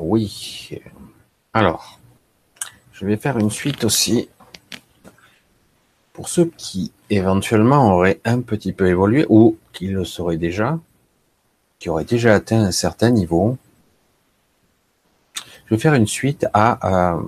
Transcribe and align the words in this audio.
Oui. 0.00 0.80
Alors, 1.52 2.00
je 2.90 3.04
vais 3.04 3.18
faire 3.18 3.36
une 3.36 3.50
suite 3.50 3.84
aussi. 3.84 4.30
Pour 6.14 6.30
ceux 6.30 6.50
qui 6.56 6.90
éventuellement 7.10 7.94
auraient 7.94 8.18
un 8.24 8.40
petit 8.40 8.72
peu 8.72 8.88
évolué 8.88 9.26
ou 9.28 9.58
qui 9.74 9.88
le 9.88 10.06
sauraient 10.06 10.38
déjà, 10.38 10.78
qui 11.78 11.90
auraient 11.90 12.06
déjà 12.06 12.34
atteint 12.34 12.62
un 12.62 12.72
certain 12.72 13.10
niveau, 13.10 13.58
je 15.66 15.74
vais 15.74 15.78
faire 15.78 15.94
une 15.94 16.06
suite 16.06 16.46
à 16.54 17.18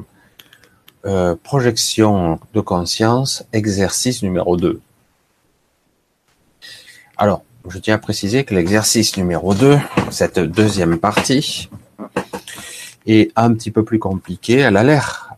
euh, 1.04 1.36
projection 1.43 2.41
de 2.54 2.61
conscience, 2.61 3.45
exercice 3.53 4.23
numéro 4.23 4.57
2. 4.57 4.81
Alors, 7.18 7.45
je 7.68 7.79
tiens 7.79 7.96
à 7.96 7.99
préciser 7.99 8.45
que 8.45 8.54
l'exercice 8.54 9.18
numéro 9.18 9.53
2, 9.53 9.79
cette 10.11 10.39
deuxième 10.39 10.99
partie, 10.99 11.68
est 13.07 13.33
un 13.37 13.53
petit 13.55 13.71
peu 13.71 13.85
plus 13.85 13.99
compliqué. 13.99 14.59
Elle 14.59 14.77
a 14.77 14.83
l'air 14.83 15.35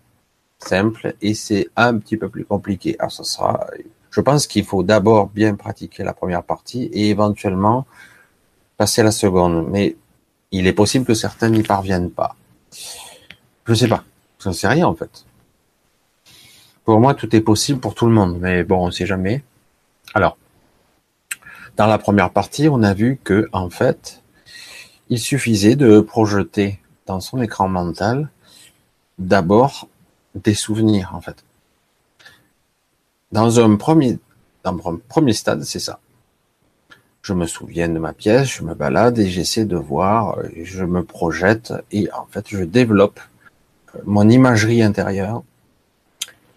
simple 0.59 1.15
et 1.21 1.35
c'est 1.35 1.69
un 1.77 1.99
petit 1.99 2.17
peu 2.17 2.29
plus 2.29 2.45
compliqué. 2.45 2.97
Alors, 2.99 3.13
ça 3.13 3.25
sera, 3.25 3.67
je 4.11 4.21
pense 4.21 4.47
qu'il 4.47 4.65
faut 4.65 4.83
d'abord 4.83 5.29
bien 5.29 5.55
pratiquer 5.55 6.05
la 6.05 6.13
première 6.13 6.43
partie 6.43 6.85
et 6.93 7.11
éventuellement 7.11 7.87
passer 8.77 9.01
à 9.01 9.05
la 9.05 9.11
seconde. 9.11 9.69
Mais 9.71 9.97
il 10.51 10.67
est 10.67 10.73
possible 10.73 11.05
que 11.05 11.15
certains 11.15 11.51
n'y 11.51 11.63
parviennent 11.63 12.11
pas. 12.11 12.37
Je 13.67 13.75
sais 13.75 13.89
pas. 13.89 14.05
Je 14.39 14.49
ne 14.51 14.55
sais 14.55 14.69
rien, 14.69 14.87
en 14.87 14.95
fait. 14.95 15.25
Pour 16.85 17.01
moi, 17.01 17.15
tout 17.15 17.35
est 17.35 17.41
possible 17.41 17.81
pour 17.81 17.95
tout 17.95 18.07
le 18.07 18.13
monde. 18.13 18.39
Mais 18.41 18.63
bon, 18.63 18.87
on 18.87 18.91
sait 18.91 19.07
jamais. 19.07 19.43
Alors, 20.13 20.37
dans 21.77 21.87
la 21.87 21.99
première 21.99 22.31
partie, 22.31 22.69
on 22.69 22.83
a 22.83 22.95
vu 22.95 23.19
que, 23.25 23.49
en 23.53 23.71
fait, 23.71 24.23
il 25.09 25.19
suffisait 25.19 25.77
de 25.77 26.01
projeter 26.01 26.79
dans 27.07 27.21
son 27.21 27.43
écran 27.43 27.69
mental 27.69 28.29
d'abord 29.19 29.89
des 30.35 30.55
souvenirs, 30.55 31.13
en 31.15 31.21
fait. 31.21 31.45
Dans 33.33 33.61
un 33.61 33.77
premier, 33.77 34.19
dans 34.63 34.77
un 34.87 35.01
premier 35.09 35.33
stade, 35.33 35.63
c'est 35.63 35.79
ça. 35.79 36.01
Je 37.23 37.33
me 37.33 37.47
souviens 37.47 37.89
de 37.89 37.99
ma 37.99 38.13
pièce, 38.13 38.49
je 38.49 38.63
me 38.63 38.75
balade 38.75 39.19
et 39.19 39.29
j'essaie 39.29 39.65
de 39.65 39.77
voir, 39.77 40.39
je 40.63 40.85
me 40.85 41.03
projette 41.03 41.73
et 41.91 42.13
en 42.13 42.27
fait, 42.31 42.47
je 42.49 42.65
développe 42.65 43.21
mon 44.05 44.29
imagerie 44.29 44.83
intérieure, 44.83 45.43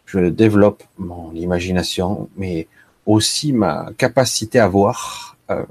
je 0.06 0.20
développe 0.30 0.84
mon 0.98 1.34
imagination, 1.34 2.30
mais 2.36 2.68
aussi 3.06 3.54
ma 3.54 3.92
capacité 3.98 4.60
à 4.60 4.68
voir 4.68 5.38
euh, 5.50 5.64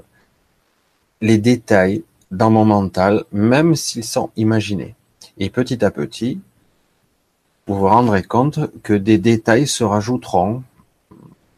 les 1.21 1.37
détails 1.37 2.03
dans 2.31 2.49
mon 2.49 2.65
mental, 2.65 3.23
même 3.31 3.75
s'ils 3.75 4.03
sont 4.03 4.31
imaginés. 4.35 4.95
Et 5.37 5.49
petit 5.49 5.83
à 5.85 5.91
petit, 5.91 6.39
vous 7.67 7.75
vous 7.75 7.87
rendrez 7.87 8.23
compte 8.23 8.59
que 8.83 8.93
des 8.93 9.17
détails 9.17 9.67
se 9.67 9.83
rajouteront 9.83 10.63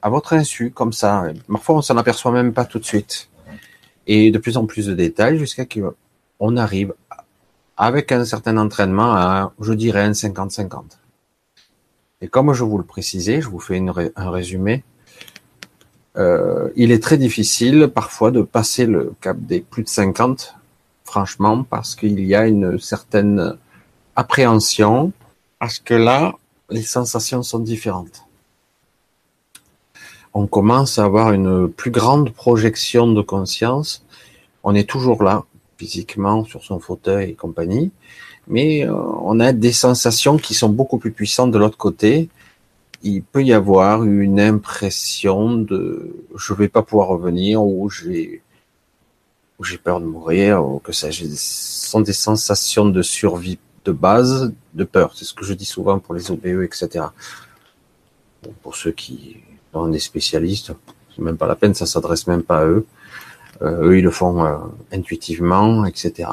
à 0.01 0.09
votre 0.09 0.33
insu, 0.33 0.71
comme 0.71 0.93
ça. 0.93 1.25
Parfois, 1.47 1.75
on 1.75 1.81
s'en 1.81 1.97
aperçoit 1.97 2.31
même 2.31 2.53
pas 2.53 2.65
tout 2.65 2.79
de 2.79 2.85
suite. 2.85 3.29
Et 4.07 4.31
de 4.31 4.37
plus 4.37 4.57
en 4.57 4.65
plus 4.65 4.87
de 4.87 4.93
détails 4.93 5.37
jusqu'à 5.37 5.63
ce 5.63 5.79
qu'on 6.39 6.57
arrive, 6.57 6.93
avec 7.77 8.11
un 8.11 8.25
certain 8.25 8.57
entraînement, 8.57 9.13
à, 9.13 9.53
je 9.59 9.73
dirais, 9.73 10.01
un 10.01 10.11
50-50. 10.11 10.83
Et 12.21 12.27
comme 12.27 12.53
je 12.53 12.63
vous 12.63 12.77
le 12.77 12.83
précisais, 12.83 13.41
je 13.41 13.47
vous 13.47 13.59
fais 13.59 13.81
un 14.15 14.29
résumé, 14.29 14.83
euh, 16.17 16.69
il 16.75 16.91
est 16.91 17.01
très 17.01 17.17
difficile 17.17 17.87
parfois 17.93 18.31
de 18.31 18.41
passer 18.41 18.85
le 18.85 19.13
cap 19.21 19.37
des 19.39 19.61
plus 19.61 19.83
de 19.83 19.89
50, 19.89 20.55
franchement, 21.09 21.63
parce 21.63 21.95
qu'il 21.95 22.19
y 22.19 22.35
a 22.35 22.47
une 22.47 22.79
certaine 22.79 23.57
appréhension, 24.15 25.11
parce 25.59 25.79
que 25.79 25.95
là, 25.95 26.35
les 26.69 26.83
sensations 26.83 27.43
sont 27.43 27.59
différentes. 27.59 28.23
On 30.33 30.45
commence 30.45 30.99
à 30.99 31.05
avoir 31.05 31.33
une 31.33 31.67
plus 31.67 31.91
grande 31.91 32.29
projection 32.31 33.11
de 33.11 33.21
conscience. 33.21 34.05
On 34.63 34.75
est 34.75 34.87
toujours 34.87 35.23
là, 35.23 35.45
physiquement, 35.77 36.45
sur 36.45 36.63
son 36.63 36.79
fauteuil 36.79 37.31
et 37.31 37.33
compagnie, 37.33 37.91
mais 38.47 38.85
euh, 38.85 38.93
on 39.31 39.39
a 39.39 39.51
des 39.51 39.73
sensations 39.73 40.37
qui 40.37 40.53
sont 40.53 40.69
beaucoup 40.69 40.99
plus 40.99 41.11
puissantes 41.11 41.51
de 41.51 41.57
l'autre 41.57 41.77
côté 41.77 42.29
il 43.01 43.23
peut 43.23 43.43
y 43.43 43.53
avoir 43.53 44.03
une 44.03 44.39
impression 44.39 45.55
de 45.55 46.15
je 46.35 46.53
vais 46.53 46.67
pas 46.67 46.81
pouvoir 46.81 47.07
revenir 47.07 47.63
ou 47.63 47.89
j'ai 47.89 48.41
j'ai 49.65 49.77
peur 49.77 49.99
de 49.99 50.05
mourir 50.05 50.65
ou 50.65 50.79
que 50.79 50.91
ça 50.91 51.11
ce 51.11 51.25
sont 51.35 52.01
des 52.01 52.13
sensations 52.13 52.85
de 52.85 53.01
survie 53.01 53.59
de 53.85 53.91
base 53.91 54.53
de 54.73 54.83
peur. 54.83 55.13
C'est 55.15 55.25
ce 55.25 55.33
que 55.33 55.45
je 55.45 55.53
dis 55.53 55.65
souvent 55.65 55.99
pour 55.99 56.13
les 56.13 56.31
OBE 56.31 56.63
etc 56.63 57.05
pour 58.61 58.75
ceux 58.75 58.91
qui 58.91 59.37
sont 59.73 59.87
des 59.87 59.99
spécialistes 59.99 60.71
c'est 61.15 61.21
même 61.21 61.37
pas 61.37 61.47
la 61.47 61.55
peine 61.55 61.73
ça 61.73 61.85
s'adresse 61.85 62.27
même 62.27 62.43
pas 62.43 62.59
à 62.59 62.65
eux. 62.65 62.85
Euh, 63.61 63.89
eux 63.89 63.97
ils 63.97 64.03
le 64.03 64.11
font 64.11 64.45
euh, 64.45 64.57
intuitivement 64.91 65.85
etc 65.85 66.29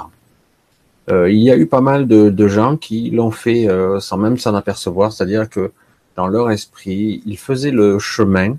euh, 1.11 1.31
il 1.31 1.39
y 1.39 1.51
a 1.51 1.57
eu 1.57 1.67
pas 1.67 1.81
mal 1.81 2.07
de, 2.07 2.31
de 2.31 2.49
gens 2.49 2.77
qui 2.77 3.11
l'ont 3.11 3.31
fait 3.31 3.69
euh, 3.69 4.01
sans 4.01 4.17
même 4.17 4.39
s'en 4.39 4.55
apercevoir 4.55 5.13
c'est 5.13 5.25
à 5.25 5.27
dire 5.27 5.49
que 5.49 5.73
dans 6.17 6.29
leur 6.29 6.51
esprit, 6.51 7.23
ils 7.27 7.39
faisaient 7.39 7.71
le 7.71 7.99
chemin 7.99 8.57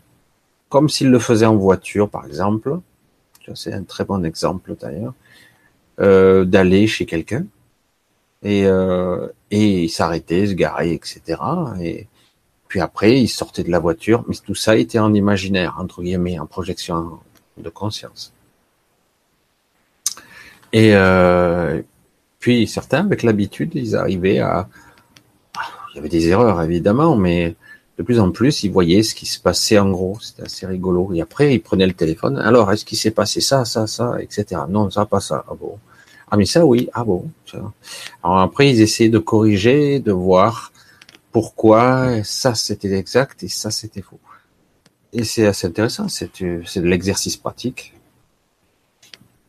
comme 0.70 0.90
s'ils 0.90 1.10
le 1.10 1.20
faisaient 1.20 1.46
en 1.46 1.56
voiture, 1.56 2.10
par 2.10 2.26
exemple. 2.26 2.80
C'est 3.56 3.74
un 3.74 3.84
très 3.84 4.06
bon 4.06 4.24
exemple 4.26 4.76
d'ailleurs, 4.80 5.14
euh, 6.00 6.46
d'aller 6.46 6.88
chez 6.88 7.06
quelqu'un 7.06 7.46
et 8.44 8.66
euh, 8.66 9.28
et 9.52 9.84
ils 9.84 9.90
s'arrêtaient, 9.90 10.48
se 10.48 10.54
garaient, 10.54 10.94
etc. 10.94 11.42
Et 11.82 12.08
puis 12.68 12.82
après, 12.82 13.20
ils 13.22 13.30
sortaient 13.30 13.64
de 13.64 13.72
la 13.72 13.80
voiture, 13.80 14.24
mais 14.28 14.36
tout 14.36 14.56
ça 14.56 14.76
était 14.78 15.00
en 15.00 15.14
imaginaire, 15.14 15.76
entre 15.80 16.02
guillemets, 16.02 16.40
en 16.40 16.46
projection 16.46 17.20
de 17.58 17.70
conscience. 17.70 18.34
Et 20.74 20.92
euh, 20.96 21.82
puis 22.40 22.68
certains, 22.68 23.06
avec 23.06 23.24
l'habitude, 23.24 23.72
ils 23.76 23.96
arrivaient 23.96 24.40
à 24.40 24.68
il 25.92 25.96
y 25.98 26.00
avait 26.00 26.10
des 26.10 26.28
erreurs 26.30 26.62
évidemment, 26.62 27.16
mais 27.16 27.56
de 27.98 28.04
plus 28.04 28.20
en 28.20 28.32
plus, 28.32 28.64
ils 28.64 28.72
voyaient 28.72 29.02
ce 29.04 29.16
qui 29.16 29.26
se 29.26 29.40
passait 29.40 29.80
en 29.80 29.90
gros. 29.90 30.18
C'était 30.22 30.44
assez 30.44 30.68
rigolo. 30.68 31.12
Et 31.14 31.22
après, 31.22 31.56
ils 31.56 31.60
prenaient 31.60 31.88
le 31.88 31.94
téléphone. 31.94 32.38
Alors, 32.38 32.72
est-ce 32.72 32.86
qu'il 32.86 32.98
s'est 32.98 33.12
passé 33.12 33.42
ça, 33.42 33.66
ça, 33.66 33.88
ça, 33.88 34.18
etc. 34.22 34.62
Non, 34.70 34.90
ça, 34.92 35.06
pas 35.06 35.20
ça. 35.20 35.44
Ah 35.50 35.56
bon? 35.60 35.80
Ah 36.30 36.38
mais 36.38 36.46
ça, 36.46 36.66
oui. 36.66 36.90
Ah 36.94 37.04
bon. 37.04 37.30
Alors 38.24 38.40
après, 38.40 38.70
ils 38.70 38.82
essayaient 38.82 39.10
de 39.10 39.20
corriger, 39.20 40.00
de 40.00 40.12
voir 40.12 40.72
pourquoi 41.32 42.24
ça 42.24 42.54
c'était 42.56 42.92
exact 42.94 43.44
et 43.44 43.48
ça 43.48 43.72
c'était 43.72 44.02
faux. 44.02 44.20
Et 45.14 45.24
c'est 45.24 45.48
assez 45.48 45.68
intéressant. 45.68 46.10
C'est 46.10 46.30
c'est 46.66 46.82
de 46.82 46.88
l'exercice 46.88 47.38
pratique. 47.38 47.94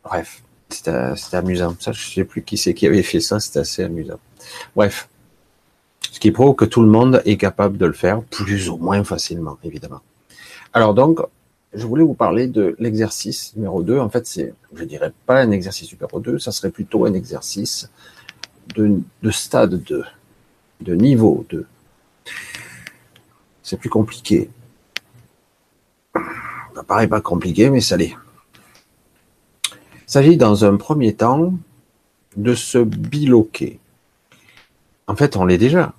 Bref, 0.04 0.42
c'était 0.70 1.36
amusant. 1.36 1.74
Ça, 1.80 1.92
je 1.92 2.08
sais 2.14 2.24
plus 2.24 2.42
qui 2.42 2.56
c'est 2.56 2.74
qui 2.74 2.86
avait 2.86 3.02
fait 3.02 3.20
ça. 3.20 3.40
C'était 3.40 3.60
assez 3.60 3.82
amusant. 3.82 4.20
Bref. 4.76 5.08
Ce 6.18 6.20
qui 6.20 6.32
prouve 6.32 6.56
que 6.56 6.64
tout 6.64 6.82
le 6.82 6.88
monde 6.88 7.22
est 7.26 7.36
capable 7.36 7.78
de 7.78 7.86
le 7.86 7.92
faire, 7.92 8.24
plus 8.24 8.70
ou 8.70 8.76
moins 8.76 9.04
facilement, 9.04 9.56
évidemment. 9.62 10.00
Alors 10.72 10.92
donc, 10.92 11.20
je 11.72 11.86
voulais 11.86 12.02
vous 12.02 12.14
parler 12.14 12.48
de 12.48 12.74
l'exercice 12.80 13.54
numéro 13.54 13.84
2. 13.84 14.00
En 14.00 14.08
fait, 14.08 14.26
c'est, 14.26 14.52
je 14.74 14.82
dirais 14.82 15.12
pas 15.26 15.40
un 15.40 15.52
exercice 15.52 15.92
numéro 15.92 16.18
2, 16.18 16.40
ça 16.40 16.50
serait 16.50 16.72
plutôt 16.72 17.04
un 17.04 17.14
exercice 17.14 17.88
de, 18.74 19.00
de 19.22 19.30
stade 19.30 19.80
2, 19.80 20.02
de 20.80 20.94
niveau 20.96 21.46
2. 21.50 21.64
C'est 23.62 23.76
plus 23.76 23.88
compliqué. 23.88 24.50
Ça 26.74 26.82
paraît 26.84 27.06
pas 27.06 27.20
compliqué, 27.20 27.70
mais 27.70 27.80
ça 27.80 27.96
l'est. 27.96 28.16
Il 29.70 30.10
s'agit 30.10 30.36
dans 30.36 30.64
un 30.64 30.74
premier 30.78 31.14
temps 31.14 31.52
de 32.36 32.56
se 32.56 32.78
biloquer. 32.78 33.78
En 35.06 35.14
fait, 35.14 35.36
on 35.36 35.44
l'est 35.44 35.58
déjà 35.58 35.94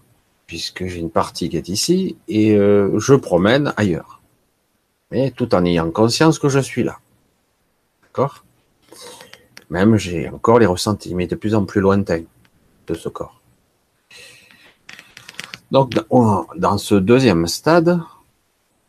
puisque 0.49 0.87
j'ai 0.87 0.99
une 0.99 1.11
partie 1.11 1.47
qui 1.47 1.57
est 1.57 1.69
ici, 1.69 2.17
et 2.27 2.55
euh, 2.55 2.97
je 2.97 3.13
promène 3.13 3.71
ailleurs. 3.77 4.19
Mais 5.11 5.29
tout 5.29 5.53
en 5.53 5.63
ayant 5.63 5.91
conscience 5.91 6.39
que 6.39 6.49
je 6.49 6.57
suis 6.57 6.81
là. 6.81 6.97
D'accord? 8.01 8.43
Même 9.69 9.97
j'ai 9.97 10.27
encore 10.27 10.57
les 10.57 10.65
ressentis, 10.65 11.13
mais 11.13 11.27
de 11.27 11.35
plus 11.35 11.53
en 11.53 11.65
plus 11.65 11.81
lointains 11.81 12.23
de 12.87 12.93
ce 12.95 13.09
corps. 13.09 13.39
Donc, 15.69 15.93
dans 16.55 16.79
ce 16.79 16.95
deuxième 16.95 17.45
stade, 17.45 17.99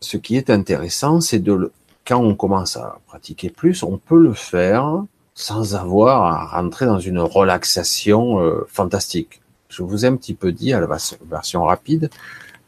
ce 0.00 0.16
qui 0.16 0.38
est 0.38 0.48
intéressant, 0.48 1.20
c'est 1.20 1.40
de, 1.40 1.70
quand 2.06 2.22
on 2.22 2.36
commence 2.36 2.78
à 2.78 3.00
pratiquer 3.06 3.50
plus, 3.50 3.82
on 3.82 3.98
peut 3.98 4.18
le 4.18 4.32
faire 4.32 5.04
sans 5.34 5.74
avoir 5.74 6.22
à 6.24 6.46
rentrer 6.46 6.86
dans 6.86 7.00
une 7.00 7.18
relaxation 7.20 8.40
euh, 8.40 8.66
fantastique. 8.66 9.42
Je 9.70 9.82
vous 9.82 10.04
ai 10.04 10.08
un 10.08 10.16
petit 10.16 10.34
peu 10.34 10.52
dit 10.52 10.72
à 10.74 10.80
la 10.80 10.88
version 11.30 11.64
rapide 11.64 12.10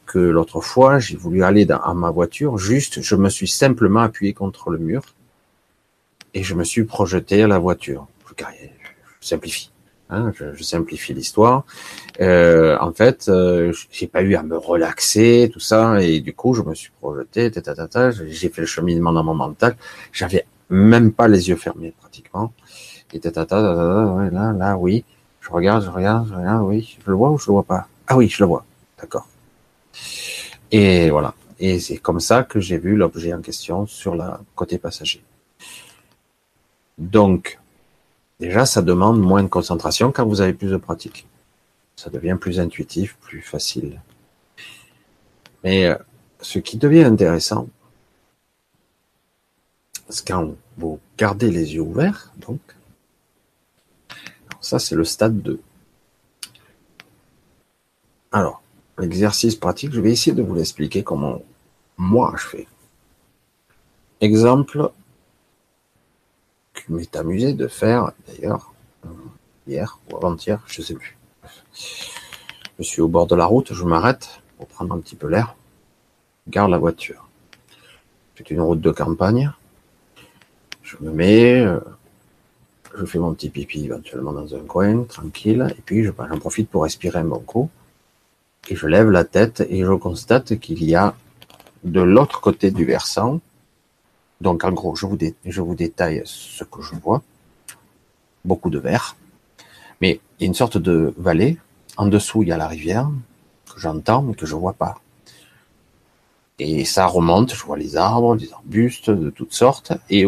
que 0.06 0.18
l'autre 0.18 0.60
fois, 0.60 0.98
j'ai 0.98 1.16
voulu 1.16 1.42
aller 1.42 1.64
dans 1.64 1.94
ma 1.94 2.10
voiture, 2.10 2.58
juste, 2.58 3.02
je 3.02 3.16
me 3.16 3.28
suis 3.28 3.48
simplement 3.48 4.00
appuyé 4.00 4.32
contre 4.32 4.70
le 4.70 4.78
mur 4.78 5.02
et 6.34 6.42
je 6.42 6.54
me 6.54 6.64
suis 6.64 6.84
projeté 6.84 7.42
à 7.42 7.48
la 7.48 7.58
voiture. 7.58 8.06
Je 8.38 9.28
simplifie. 9.28 9.70
Hein, 10.10 10.32
je, 10.34 10.62
simplifie 10.62 11.14
l'histoire. 11.14 11.64
Euh, 12.20 12.76
en 12.80 12.92
fait, 12.92 13.28
euh, 13.28 13.72
j'ai 13.90 14.06
pas 14.06 14.22
eu 14.22 14.34
à 14.34 14.42
me 14.42 14.58
relaxer, 14.58 15.50
tout 15.50 15.60
ça, 15.60 16.02
et 16.02 16.20
du 16.20 16.34
coup, 16.34 16.52
je 16.52 16.62
me 16.62 16.74
suis 16.74 16.90
projeté, 17.00 17.50
j'ai 18.28 18.48
fait 18.50 18.60
le 18.60 18.66
cheminement 18.66 19.12
dans 19.12 19.24
mon 19.24 19.34
mental. 19.34 19.76
J'avais 20.12 20.44
même 20.68 21.12
pas 21.12 21.28
les 21.28 21.48
yeux 21.48 21.56
fermés 21.56 21.94
pratiquement. 21.98 22.52
Et 23.14 23.20
là, 23.22 24.52
là, 24.52 24.76
oui. 24.76 25.04
Je 25.42 25.50
regarde, 25.50 25.84
je 25.84 25.90
regarde, 25.90 26.28
je 26.28 26.34
regarde, 26.34 26.62
oui. 26.62 26.96
Je 27.04 27.10
le 27.10 27.16
vois 27.16 27.30
ou 27.30 27.38
je 27.38 27.46
le 27.48 27.52
vois 27.52 27.64
pas? 27.64 27.88
Ah 28.06 28.16
oui, 28.16 28.28
je 28.28 28.42
le 28.42 28.46
vois. 28.46 28.64
D'accord. 28.98 29.26
Et 30.70 31.10
voilà. 31.10 31.34
Et 31.58 31.80
c'est 31.80 31.98
comme 31.98 32.20
ça 32.20 32.44
que 32.44 32.60
j'ai 32.60 32.78
vu 32.78 32.96
l'objet 32.96 33.34
en 33.34 33.40
question 33.40 33.86
sur 33.86 34.14
la 34.14 34.40
côté 34.54 34.78
passager. 34.78 35.22
Donc, 36.96 37.58
déjà, 38.38 38.64
ça 38.66 38.82
demande 38.82 39.20
moins 39.20 39.42
de 39.42 39.48
concentration 39.48 40.12
quand 40.12 40.26
vous 40.26 40.40
avez 40.40 40.52
plus 40.52 40.70
de 40.70 40.76
pratique. 40.76 41.26
Ça 41.96 42.08
devient 42.08 42.36
plus 42.40 42.60
intuitif, 42.60 43.16
plus 43.20 43.42
facile. 43.42 44.00
Mais 45.64 45.86
euh, 45.86 45.96
ce 46.40 46.60
qui 46.60 46.76
devient 46.76 47.04
intéressant, 47.04 47.68
c'est 50.08 50.26
quand 50.26 50.54
vous 50.78 51.00
gardez 51.18 51.50
les 51.50 51.74
yeux 51.74 51.82
ouverts, 51.82 52.32
donc, 52.38 52.60
ça 54.62 54.78
c'est 54.78 54.94
le 54.94 55.04
stade 55.04 55.42
2. 55.42 55.60
Alors, 58.32 58.62
l'exercice 58.98 59.56
pratique, 59.56 59.92
je 59.92 60.00
vais 60.00 60.10
essayer 60.10 60.34
de 60.34 60.42
vous 60.42 60.54
l'expliquer 60.54 61.02
comment 61.02 61.42
moi 61.98 62.32
je 62.38 62.46
fais. 62.46 62.66
Exemple 64.22 64.90
qui 66.74 66.92
m'est 66.92 67.14
amusé 67.16 67.52
de 67.52 67.66
faire 67.68 68.12
d'ailleurs 68.26 68.72
hier 69.66 69.98
ou 70.10 70.16
avant-hier, 70.16 70.62
je 70.66 70.82
sais 70.82 70.94
plus. 70.94 71.16
Je 72.78 72.82
suis 72.82 73.02
au 73.02 73.08
bord 73.08 73.26
de 73.26 73.36
la 73.36 73.44
route, 73.44 73.72
je 73.72 73.84
m'arrête 73.84 74.40
pour 74.56 74.66
prendre 74.66 74.94
un 74.94 75.00
petit 75.00 75.16
peu 75.16 75.28
l'air, 75.28 75.54
garde 76.48 76.70
la 76.70 76.78
voiture. 76.78 77.28
C'est 78.36 78.50
une 78.50 78.60
route 78.60 78.80
de 78.80 78.90
campagne. 78.90 79.52
Je 80.82 80.96
me 81.00 81.12
mets, 81.12 81.60
euh, 81.60 81.80
je 82.98 83.04
fais 83.04 83.18
mon 83.18 83.34
petit 83.34 83.48
pipi 83.48 83.84
éventuellement 83.84 84.32
dans 84.32 84.54
un 84.54 84.60
coin, 84.60 85.04
tranquille, 85.04 85.74
et 85.76 85.80
puis 85.80 86.04
j'en 86.04 86.38
profite 86.38 86.68
pour 86.68 86.82
respirer 86.82 87.20
un 87.20 87.24
bon 87.24 87.40
coup. 87.40 87.70
Et 88.68 88.76
je 88.76 88.86
lève 88.86 89.10
la 89.10 89.24
tête 89.24 89.64
et 89.68 89.82
je 89.82 89.92
constate 89.92 90.58
qu'il 90.58 90.84
y 90.84 90.94
a 90.94 91.14
de 91.84 92.00
l'autre 92.00 92.40
côté 92.40 92.70
du 92.70 92.84
versant. 92.84 93.40
Donc 94.40 94.64
en 94.64 94.72
gros, 94.72 94.94
je 94.94 95.06
vous, 95.06 95.18
je 95.44 95.62
détaille 95.74 96.22
ce 96.24 96.64
que 96.64 96.82
je 96.82 96.94
vois. 96.94 97.22
Beaucoup 98.44 98.70
de 98.70 98.78
verre. 98.78 99.16
Mais 100.00 100.20
il 100.38 100.42
y 100.42 100.46
a 100.46 100.48
une 100.48 100.54
sorte 100.54 100.78
de 100.78 101.14
vallée. 101.16 101.58
En 101.96 102.06
dessous, 102.06 102.42
il 102.42 102.48
y 102.48 102.52
a 102.52 102.56
la 102.56 102.68
rivière 102.68 103.08
que 103.72 103.80
j'entends 103.80 104.22
mais 104.22 104.34
que 104.34 104.46
je 104.46 104.54
vois 104.54 104.72
pas. 104.74 104.96
Et 106.58 106.84
ça 106.84 107.06
remonte, 107.06 107.54
je 107.54 107.64
vois 107.64 107.76
les 107.76 107.96
arbres, 107.96 108.36
les 108.36 108.52
arbustes 108.52 109.10
de 109.10 109.30
toutes 109.30 109.54
sortes. 109.54 109.92
Et 110.10 110.24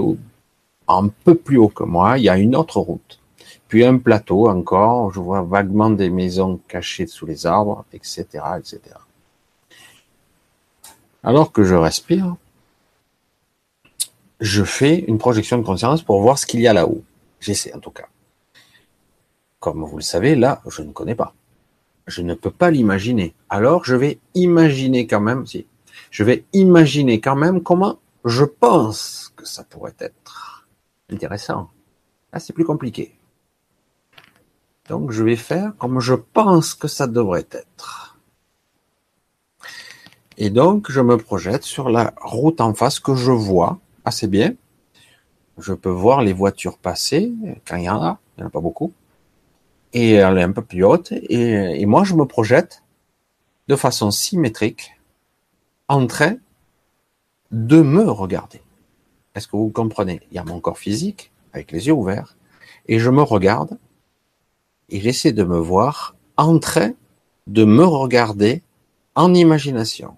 un 0.89 1.09
peu 1.09 1.35
plus 1.35 1.57
haut 1.57 1.69
que 1.69 1.85
moi, 1.85 2.19
il 2.19 2.25
y 2.25 2.29
a 2.29 2.37
une 2.37 2.57
autre 2.57 2.79
route. 2.81 3.21
Puis 3.69 3.85
un 3.85 3.99
plateau 3.99 4.49
encore, 4.49 5.13
je 5.13 5.21
vois 5.21 5.43
vaguement 5.43 5.91
des 5.91 6.11
maisons 6.11 6.61
cachées 6.69 7.07
sous 7.07 7.27
les 7.27 7.47
arbres, 7.47 7.85
etc., 7.93 8.25
etc. 8.59 8.81
Alors 11.23 11.53
que 11.53 11.65
je 11.65 11.75
respire, 11.75 12.37
je 14.41 14.63
fais 14.63 14.99
une 15.09 15.19
projection 15.19 15.59
de 15.59 15.63
conscience 15.63 16.03
pour 16.03 16.21
voir 16.21 16.39
ce 16.39 16.47
qu'il 16.47 16.61
y 16.61 16.69
a 16.69 16.73
là-haut. 16.73 17.03
J'essaie 17.41 17.75
en 17.75 17.81
tout 17.81 17.91
cas. 17.91 18.07
Comme 19.59 19.83
vous 19.83 19.97
le 19.97 20.03
savez, 20.03 20.35
là, 20.35 20.61
je 20.69 20.83
ne 20.83 20.93
connais 20.93 21.15
pas. 21.15 21.35
Je 22.07 22.21
ne 22.21 22.35
peux 22.35 22.51
pas 22.51 22.71
l'imaginer. 22.71 23.35
Alors 23.49 23.85
je 23.85 23.97
vais 23.97 24.19
imaginer 24.35 25.07
quand 25.07 25.21
même, 25.21 25.47
si, 25.47 25.67
je 26.11 26.23
vais 26.25 26.45
imaginer 26.53 27.21
quand 27.21 27.37
même 27.37 27.63
comment 27.63 27.99
je 28.25 28.45
pense 28.45 29.33
que 29.35 29.47
ça 29.47 29.65
pourrait 29.65 29.97
être. 29.99 30.54
Intéressant. 31.11 31.71
Là, 32.33 32.41
c'est 32.41 32.53
plus 32.53 32.65
compliqué. 32.65 33.19
Donc 34.89 35.13
je 35.13 35.23
vais 35.23 35.37
faire 35.37 35.73
comme 35.79 36.01
je 36.01 36.15
pense 36.15 36.75
que 36.75 36.89
ça 36.89 37.07
devrait 37.07 37.49
être. 37.51 38.19
Et 40.37 40.51
donc, 40.51 40.91
je 40.91 41.01
me 41.01 41.17
projette 41.17 41.63
sur 41.63 41.91
la 41.91 42.13
route 42.21 42.61
en 42.61 42.75
face 42.75 42.99
que 42.99 43.15
je 43.15 43.31
vois 43.31 43.79
assez 44.05 44.27
bien. 44.27 44.55
Je 45.59 45.73
peux 45.73 45.91
voir 45.91 46.23
les 46.23 46.33
voitures 46.33 46.79
passer 46.79 47.33
quand 47.67 47.77
il 47.77 47.85
y 47.85 47.91
en 47.91 48.03
a. 48.03 48.19
Il 48.37 48.41
n'y 48.41 48.45
en 48.45 48.49
a 48.49 48.51
pas 48.51 48.61
beaucoup. 48.61 48.93
Et 49.93 50.15
elle 50.15 50.39
est 50.39 50.43
un 50.43 50.51
peu 50.51 50.63
plus 50.63 50.83
haute. 50.85 51.13
Et, 51.13 51.81
et 51.81 51.87
moi, 51.87 52.03
je 52.03 52.15
me 52.15 52.25
projette 52.25 52.83
de 53.69 53.77
façon 53.77 54.11
symétrique 54.11 54.99
en 55.89 56.07
train 56.07 56.35
de 57.53 57.81
me 57.81 58.11
regarder. 58.11 58.61
Est-ce 59.35 59.49
que 59.49 59.57
vous 59.57 59.71
comprenez 59.71 60.21
Il 60.31 60.37
y 60.37 60.39
a 60.39 60.45
mon 60.45 60.61
corps 60.61 60.79
physique 60.79 61.33
avec 61.53 61.73
les 61.73 61.87
yeux 61.87 61.93
ouverts 61.93 62.37
et 62.87 62.99
je 62.99 63.11
me 63.11 63.23
regarde 63.23 63.79
et 64.89 65.01
j'essaie 65.01 65.33
de 65.33 65.45
me 65.45 65.59
voir 65.59 66.15
en 66.37 66.59
train 66.59 66.93
de 67.47 67.65
me 67.65 67.85
regarder 67.85 68.63
en 69.15 69.35
imagination 69.35 70.17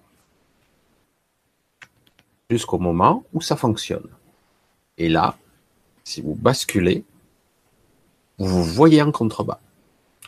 jusqu'au 2.49 2.79
moment 2.79 3.23
où 3.33 3.41
ça 3.41 3.55
fonctionne. 3.55 4.07
Et 4.97 5.09
là, 5.09 5.37
si 6.03 6.21
vous 6.21 6.35
basculez, 6.35 7.03
vous 8.37 8.63
voyez 8.63 9.01
en 9.01 9.11
contrebas. 9.11 9.59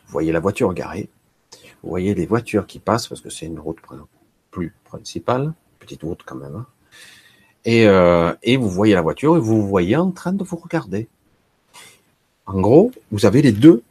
Vous 0.06 0.12
voyez 0.12 0.32
la 0.32 0.40
voiture 0.40 0.74
garée, 0.74 1.10
vous 1.84 1.90
voyez 1.90 2.14
les 2.16 2.26
voitures 2.26 2.68
qui 2.68 2.80
passent 2.80 3.08
parce 3.08 3.22
que 3.22 3.30
c'est 3.30 3.46
une 3.46 3.60
route 3.60 3.78
plus 4.52 4.74
principale, 4.84 5.54
petite 5.80 6.02
route 6.04 6.24
quand 6.26 6.36
même. 6.36 6.56
Hein. 6.56 6.66
Et, 7.66 7.88
euh, 7.88 8.34
vous 8.46 8.70
voyez 8.70 8.94
la 8.94 9.02
voiture 9.02 9.36
et 9.36 9.40
vous 9.40 9.62
vous 9.62 9.68
voyez 9.68 9.96
en 9.96 10.12
train 10.12 10.34
de 10.34 10.44
vous 10.44 10.58
regarder. 10.58 11.08
En 12.46 12.60
gros, 12.60 12.92
vous 13.12 13.26
avez 13.26 13.42
les 13.42 13.52
deux 13.52 13.84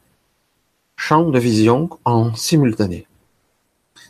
champs 0.95 1.29
de 1.29 1.39
vision 1.39 1.89
en 2.03 2.33
simultané. 2.35 3.07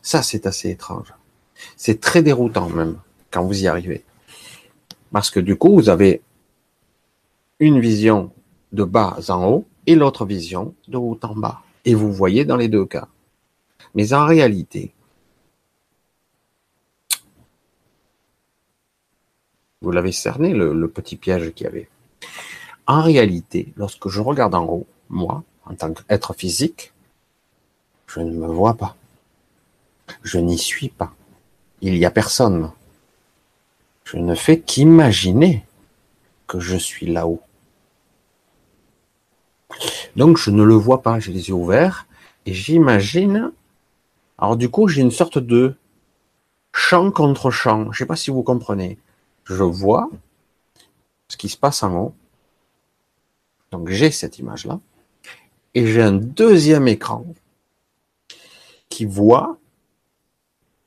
Ça, 0.02 0.24
c'est 0.24 0.48
assez 0.48 0.70
étrange. 0.70 1.14
C'est 1.76 2.00
très 2.00 2.24
déroutant 2.24 2.70
même 2.70 2.98
quand 3.32 3.44
vous 3.44 3.64
y 3.64 3.68
arrivez. 3.68 4.04
Parce 5.12 5.30
que 5.30 5.40
du 5.40 5.56
coup, 5.56 5.74
vous 5.74 5.90
avez 5.90 6.22
une 7.60 7.80
vision 7.80 8.32
de 8.72 8.84
bas 8.84 9.18
en 9.30 9.46
haut 9.48 9.66
et 9.86 9.96
l'autre 9.96 10.26
vision 10.26 10.74
de 10.88 10.98
haut 10.98 11.20
en 11.22 11.36
bas. 11.36 11.62
Et 11.86 11.94
vous 11.94 12.12
voyez 12.12 12.46
dans 12.46 12.58
les 12.58 12.68
deux 12.70 12.86
cas. 12.86 13.08
Mais 13.96 14.14
en 14.14 14.26
réalité, 14.26 14.94
vous 19.82 19.92
l'avez 19.92 20.12
cerné, 20.12 20.54
le, 20.54 20.88
petit 20.90 21.16
piège 21.16 21.54
qu'il 21.54 21.66
y 21.66 21.68
avait. 21.68 21.90
En 22.86 23.02
réalité, 23.02 23.72
lorsque 23.78 24.10
je 24.10 24.20
regarde 24.20 24.56
en 24.56 24.66
haut, 24.66 24.88
moi, 25.10 25.44
en 25.66 25.76
tant 25.76 25.94
qu'être 25.94 26.34
physique, 26.34 26.92
je 28.08 28.20
ne 28.20 28.32
me 28.32 28.48
vois 28.48 28.74
pas. 28.74 28.96
Je 30.24 30.38
n'y 30.40 30.58
suis 30.58 30.90
pas. 30.90 31.14
Il 31.82 31.94
n'y 31.94 32.06
a 32.06 32.12
personne. 32.12 32.72
Je 34.04 34.18
ne 34.18 34.36
fais 34.36 34.60
qu'imaginer 34.60 35.64
que 36.48 36.60
je 36.60 36.76
suis 36.76 37.06
là-haut. 37.06 37.42
Donc 40.16 40.38
je 40.38 40.50
ne 40.50 40.64
le 40.64 40.74
vois 40.74 41.04
pas, 41.04 41.20
j'ai 41.20 41.32
les 41.32 41.50
yeux 41.50 41.54
ouverts 41.54 42.08
et 42.46 42.54
j'imagine. 42.54 43.52
Alors 44.40 44.58
du 44.58 44.68
coup, 44.68 44.88
j'ai 44.88 45.02
une 45.02 45.12
sorte 45.12 45.38
de 45.38 45.76
champ 46.74 47.12
contre 47.12 47.52
champ. 47.52 47.84
Je 47.86 47.90
ne 47.90 47.94
sais 47.94 48.06
pas 48.06 48.16
si 48.16 48.32
vous 48.32 48.44
comprenez. 48.44 48.98
Je 49.50 49.64
vois 49.64 50.10
ce 51.28 51.38
qui 51.38 51.50
se 51.50 51.58
passe 51.58 51.84
en 51.84 51.96
haut. 51.96 52.16
Donc 53.72 53.90
j'ai 53.90 54.12
cette 54.12 54.40
image-là. 54.40 54.80
Et 55.74 55.86
j'ai 55.88 56.02
un 56.02 56.14
deuxième 56.14 56.88
écran 56.88 57.26
qui 58.90 59.06
voit 59.06 59.58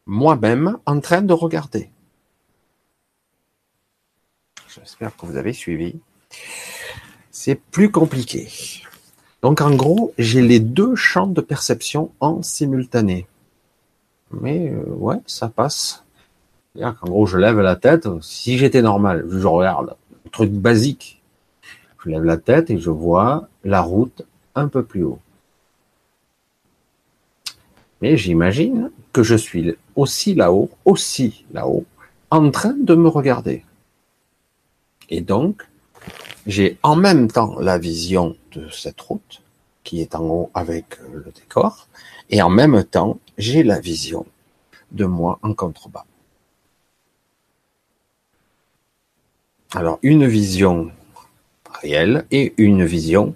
moi-même 0.07 0.79
en 0.87 1.01
train 1.01 1.23
de 1.23 1.33
regarder. 1.33 1.91
J'espère 4.69 5.17
que 5.17 5.27
vous 5.27 5.37
avez 5.37 5.53
suivi. 5.53 6.01
C'est 7.31 7.57
plus 7.57 7.91
compliqué. 7.91 8.49
Donc 9.43 9.61
en 9.61 9.75
gros, 9.75 10.15
j'ai 10.19 10.41
les 10.41 10.61
deux 10.61 10.95
champs 10.95 11.27
de 11.27 11.41
perception 11.41 12.13
en 12.21 12.43
simultané. 12.43 13.27
Mais 14.31 14.71
euh, 14.71 14.85
ouais, 14.87 15.19
ça 15.27 15.49
passe. 15.49 16.02
En 16.81 16.93
gros, 17.03 17.27
je 17.27 17.37
lève 17.37 17.61
la 17.61 17.77
tête. 17.77 18.09
Si 18.23 18.57
j'étais 18.57 18.83
normal, 18.83 19.27
je 19.29 19.47
regarde 19.47 19.97
un 20.27 20.31
truc 20.31 20.51
basique. 20.51 21.23
Je 22.03 22.11
lève 22.11 22.25
la 22.25 22.39
tête 22.39 22.71
et 22.71 22.79
je 22.79 22.91
vois 22.91 23.49
la 23.65 23.83
route 23.83 24.23
un 24.55 24.69
peu 24.69 24.83
plus 24.83 25.05
haut. 25.05 25.21
Mais 28.01 28.17
j'imagine 28.17 28.91
que 29.13 29.23
je 29.23 29.37
suis 29.37 29.77
aussi 29.95 30.35
là-haut, 30.35 30.71
aussi 30.85 31.45
là-haut, 31.53 31.85
en 32.31 32.51
train 32.51 32.75
de 32.75 32.95
me 32.95 33.09
regarder. 33.09 33.65
Et 35.11 35.21
donc, 35.21 35.69
j'ai 36.47 36.79
en 36.83 36.97
même 36.97 37.31
temps 37.31 37.61
la 37.61 37.79
vision 37.79 38.37
de 38.53 38.69
cette 38.71 39.01
route 39.01 39.43
qui 39.85 40.01
est 40.01 40.15
en 40.15 40.25
haut 40.25 40.51
avec 40.55 40.99
le 41.13 41.31
décor, 41.33 41.87
et 42.31 42.41
en 42.41 42.51
même 42.51 42.83
temps, 42.85 43.19
j'ai 43.37 43.63
la 43.63 43.79
vision 43.79 44.27
de 44.91 45.05
moi 45.05 45.39
en 45.43 45.55
contrebas. 45.55 46.07
Alors, 49.75 49.99
une 50.03 50.27
vision 50.27 50.91
réelle 51.81 52.27
et 52.31 52.53
une 52.59 52.85
vision 52.85 53.35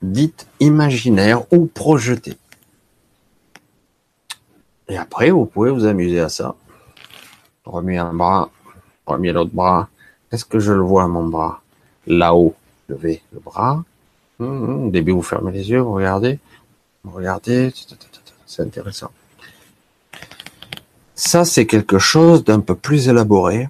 dite 0.00 0.46
imaginaire 0.58 1.52
ou 1.52 1.66
projetée. 1.66 2.38
Et 4.88 4.96
après, 4.96 5.30
vous 5.30 5.44
pouvez 5.44 5.70
vous 5.70 5.84
amuser 5.84 6.20
à 6.20 6.28
ça. 6.28 6.54
Remuer 7.64 7.98
un 7.98 8.14
bras, 8.14 8.50
remuer 9.04 9.32
l'autre 9.32 9.50
bras. 9.52 9.88
Est-ce 10.32 10.44
que 10.44 10.58
je 10.58 10.72
le 10.72 10.80
vois, 10.80 11.08
mon 11.08 11.26
bras? 11.26 11.60
Là-haut, 12.06 12.54
levez 12.88 13.22
le 13.32 13.40
bras. 13.40 13.84
Au 14.38 14.88
début, 14.90 15.12
vous 15.12 15.22
fermez 15.22 15.52
les 15.52 15.70
yeux, 15.70 15.80
vous 15.80 15.94
regardez. 15.94 16.38
Vous 17.04 17.16
regardez. 17.16 17.72
C'est 18.46 18.62
intéressant. 18.62 19.10
Ça, 21.14 21.44
c'est 21.44 21.66
quelque 21.66 21.98
chose 21.98 22.44
d'un 22.44 22.60
peu 22.60 22.74
plus 22.74 23.08
élaboré, 23.08 23.68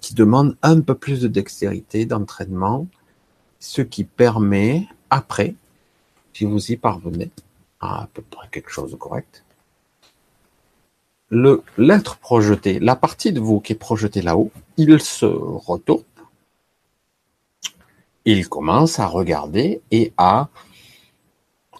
qui 0.00 0.14
demande 0.14 0.56
un 0.62 0.80
peu 0.80 0.94
plus 0.94 1.20
de 1.20 1.28
dextérité, 1.28 2.06
d'entraînement, 2.06 2.86
ce 3.60 3.82
qui 3.82 4.04
permet, 4.04 4.86
après, 5.10 5.54
si 6.32 6.44
vous 6.44 6.70
y 6.70 6.76
parvenez, 6.76 7.30
à, 7.80 8.08
peu 8.12 8.22
près 8.22 8.48
quelque 8.50 8.70
chose 8.70 8.90
de 8.90 8.96
correct, 8.96 9.44
l'être 11.30 12.16
projeté, 12.18 12.80
la 12.80 12.96
partie 12.96 13.32
de 13.32 13.40
vous 13.40 13.60
qui 13.60 13.74
est 13.74 13.76
projetée 13.76 14.22
là-haut, 14.22 14.50
il 14.76 15.00
se 15.00 15.26
retourne, 15.26 16.04
il 18.24 18.48
commence 18.48 18.98
à 18.98 19.06
regarder 19.06 19.80
et 19.90 20.12
à 20.16 20.48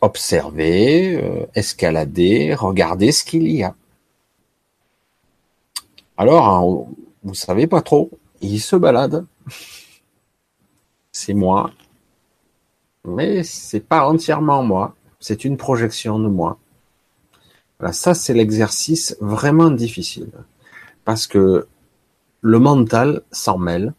observer, 0.01 1.17
euh, 1.17 1.47
escalader, 1.55 2.55
regarder 2.55 3.13
ce 3.13 3.25
qu'il 3.25 3.51
y 3.51 3.63
a. 3.63 3.75
Alors, 6.17 6.49
hein, 6.49 6.87
vous 7.29 7.35
savez 7.35 7.67
pas 7.67 7.83
trop, 7.83 8.11
il 8.41 8.59
se 8.59 8.75
balade. 8.75 9.27
C'est 11.13 11.35
moi, 11.35 11.71
mais 13.05 13.43
c'est 13.43 13.81
pas 13.81 14.07
entièrement 14.09 14.63
moi. 14.63 14.95
C'est 15.21 15.45
une 15.45 15.57
projection 15.57 16.19
de 16.19 16.29
moi. 16.29 16.59
Voilà, 17.79 17.93
ça 17.93 18.15
c'est 18.15 18.35
l'exercice 18.35 19.17
vraiment 19.21 19.71
difficile 19.71 20.31
parce 21.05 21.27
que 21.27 21.67
le 22.41 22.59
mental 22.59 23.23
s'en 23.31 23.59
mêle 23.59 23.93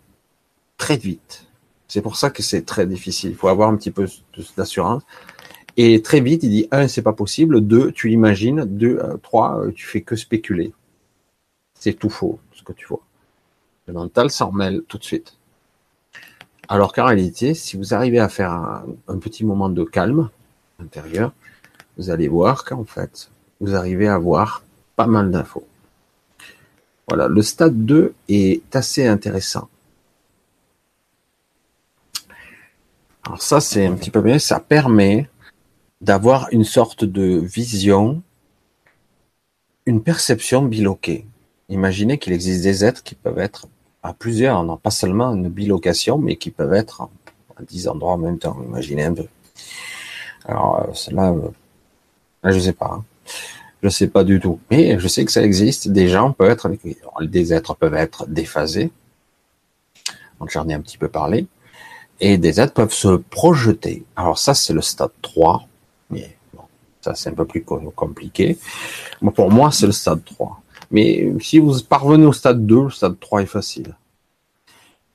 très 0.77 0.97
vite. 0.97 1.45
C'est 1.87 2.01
pour 2.01 2.15
ça 2.15 2.29
que 2.29 2.41
c'est 2.41 2.65
très 2.65 2.87
difficile. 2.87 3.31
Il 3.31 3.35
faut 3.35 3.47
avoir 3.47 3.69
un 3.69 3.75
petit 3.75 3.91
peu 3.91 4.07
d'assurance. 4.57 5.03
Et 5.77 6.01
très 6.01 6.19
vite, 6.21 6.43
il 6.43 6.49
dit 6.49 6.67
un, 6.71 6.87
c'est 6.87 7.01
pas 7.01 7.13
possible. 7.13 7.61
Deux, 7.61 7.91
tu 7.91 8.11
imagines. 8.11 8.65
Deux, 8.65 8.99
euh, 8.99 9.17
trois, 9.17 9.59
euh, 9.59 9.71
tu 9.71 9.85
fais 9.85 10.01
que 10.01 10.15
spéculer. 10.15 10.73
C'est 11.73 11.93
tout 11.93 12.09
faux 12.09 12.39
ce 12.53 12.63
que 12.63 12.73
tu 12.73 12.85
vois. 12.87 13.01
Mental 13.91 14.29
s'en 14.29 14.51
mêle 14.51 14.83
tout 14.87 14.97
de 14.97 15.03
suite. 15.03 15.37
Alors 16.67 16.93
qu'en 16.93 17.05
réalité, 17.05 17.55
si 17.55 17.77
vous 17.77 17.95
arrivez 17.95 18.19
à 18.19 18.29
faire 18.29 18.51
un, 18.51 19.17
petit 19.17 19.43
moment 19.43 19.69
de 19.69 19.83
calme 19.83 20.29
intérieur, 20.79 21.33
vous 21.97 22.11
allez 22.11 22.27
voir 22.27 22.63
qu'en 22.63 22.85
fait, 22.85 23.31
vous 23.59 23.75
arrivez 23.75 24.07
à 24.07 24.13
avoir 24.13 24.63
pas 24.95 25.07
mal 25.07 25.31
d'infos. 25.31 25.67
Voilà, 27.07 27.27
le 27.27 27.41
stade 27.41 27.85
2 27.85 28.13
est 28.27 28.75
assez 28.75 29.07
intéressant. 29.07 29.67
Alors 33.25 33.41
ça, 33.41 33.59
c'est 33.61 33.87
un 33.87 33.95
petit 33.95 34.11
peu 34.11 34.21
mieux, 34.21 34.37
ça 34.37 34.59
permet 34.59 35.27
d'avoir 36.01 36.49
une 36.51 36.63
sorte 36.63 37.03
de 37.03 37.39
vision, 37.43 38.21
une 39.87 40.03
perception 40.03 40.61
biloquée. 40.61 41.25
Imaginez 41.67 42.19
qu'il 42.19 42.33
existe 42.33 42.63
des 42.63 42.85
êtres 42.85 43.03
qui 43.03 43.15
peuvent 43.15 43.39
être 43.39 43.67
à 44.03 44.13
plusieurs, 44.13 44.63
non 44.63 44.77
pas 44.77 44.91
seulement 44.91 45.33
une 45.33 45.49
bilocation, 45.49 46.17
mais 46.17 46.35
qui 46.37 46.51
peuvent 46.51 46.73
être 46.73 47.01
à 47.57 47.63
dix 47.63 47.87
endroits 47.87 48.13
en 48.13 48.17
même 48.17 48.39
temps. 48.39 48.57
Imaginez 48.65 49.03
un 49.03 49.13
peu. 49.13 49.25
Alors, 50.45 50.79
euh, 50.79 50.93
cela, 50.93 51.31
euh, 51.31 51.49
là, 52.43 52.51
je 52.51 52.59
sais 52.59 52.73
pas. 52.73 52.91
Hein. 52.93 53.05
Je 53.83 53.89
sais 53.89 54.07
pas 54.07 54.23
du 54.23 54.39
tout. 54.39 54.59
Mais 54.69 54.99
je 54.99 55.07
sais 55.07 55.23
que 55.23 55.31
ça 55.31 55.43
existe. 55.43 55.89
Des 55.89 56.07
gens 56.07 56.31
peuvent 56.31 56.49
être, 56.49 56.69
des 57.21 57.53
êtres 57.53 57.75
peuvent 57.75 57.93
être 57.93 58.27
déphasés. 58.27 58.91
Donc 60.39 60.51
j'en 60.51 60.67
ai 60.67 60.73
un 60.73 60.81
petit 60.81 60.97
peu 60.97 61.07
parlé. 61.07 61.47
Et 62.19 62.37
des 62.37 62.59
êtres 62.59 62.73
peuvent 62.73 62.93
se 62.93 63.15
projeter. 63.15 64.03
Alors 64.15 64.37
ça, 64.37 64.53
c'est 64.53 64.73
le 64.73 64.81
stade 64.81 65.11
3. 65.21 65.65
Mais 66.09 66.35
bon, 66.53 66.63
ça, 67.01 67.15
c'est 67.15 67.29
un 67.29 67.33
peu 67.33 67.45
plus 67.45 67.63
compliqué. 67.63 68.57
pour 69.35 69.51
moi, 69.51 69.71
c'est 69.71 69.85
le 69.85 69.93
stade 69.93 70.23
3. 70.25 70.61
Mais 70.91 71.33
si 71.39 71.59
vous 71.59 71.81
parvenez 71.83 72.25
au 72.25 72.33
stade 72.33 72.65
2, 72.65 72.83
le 72.83 72.89
stade 72.89 73.19
3 73.19 73.43
est 73.43 73.45
facile. 73.45 73.95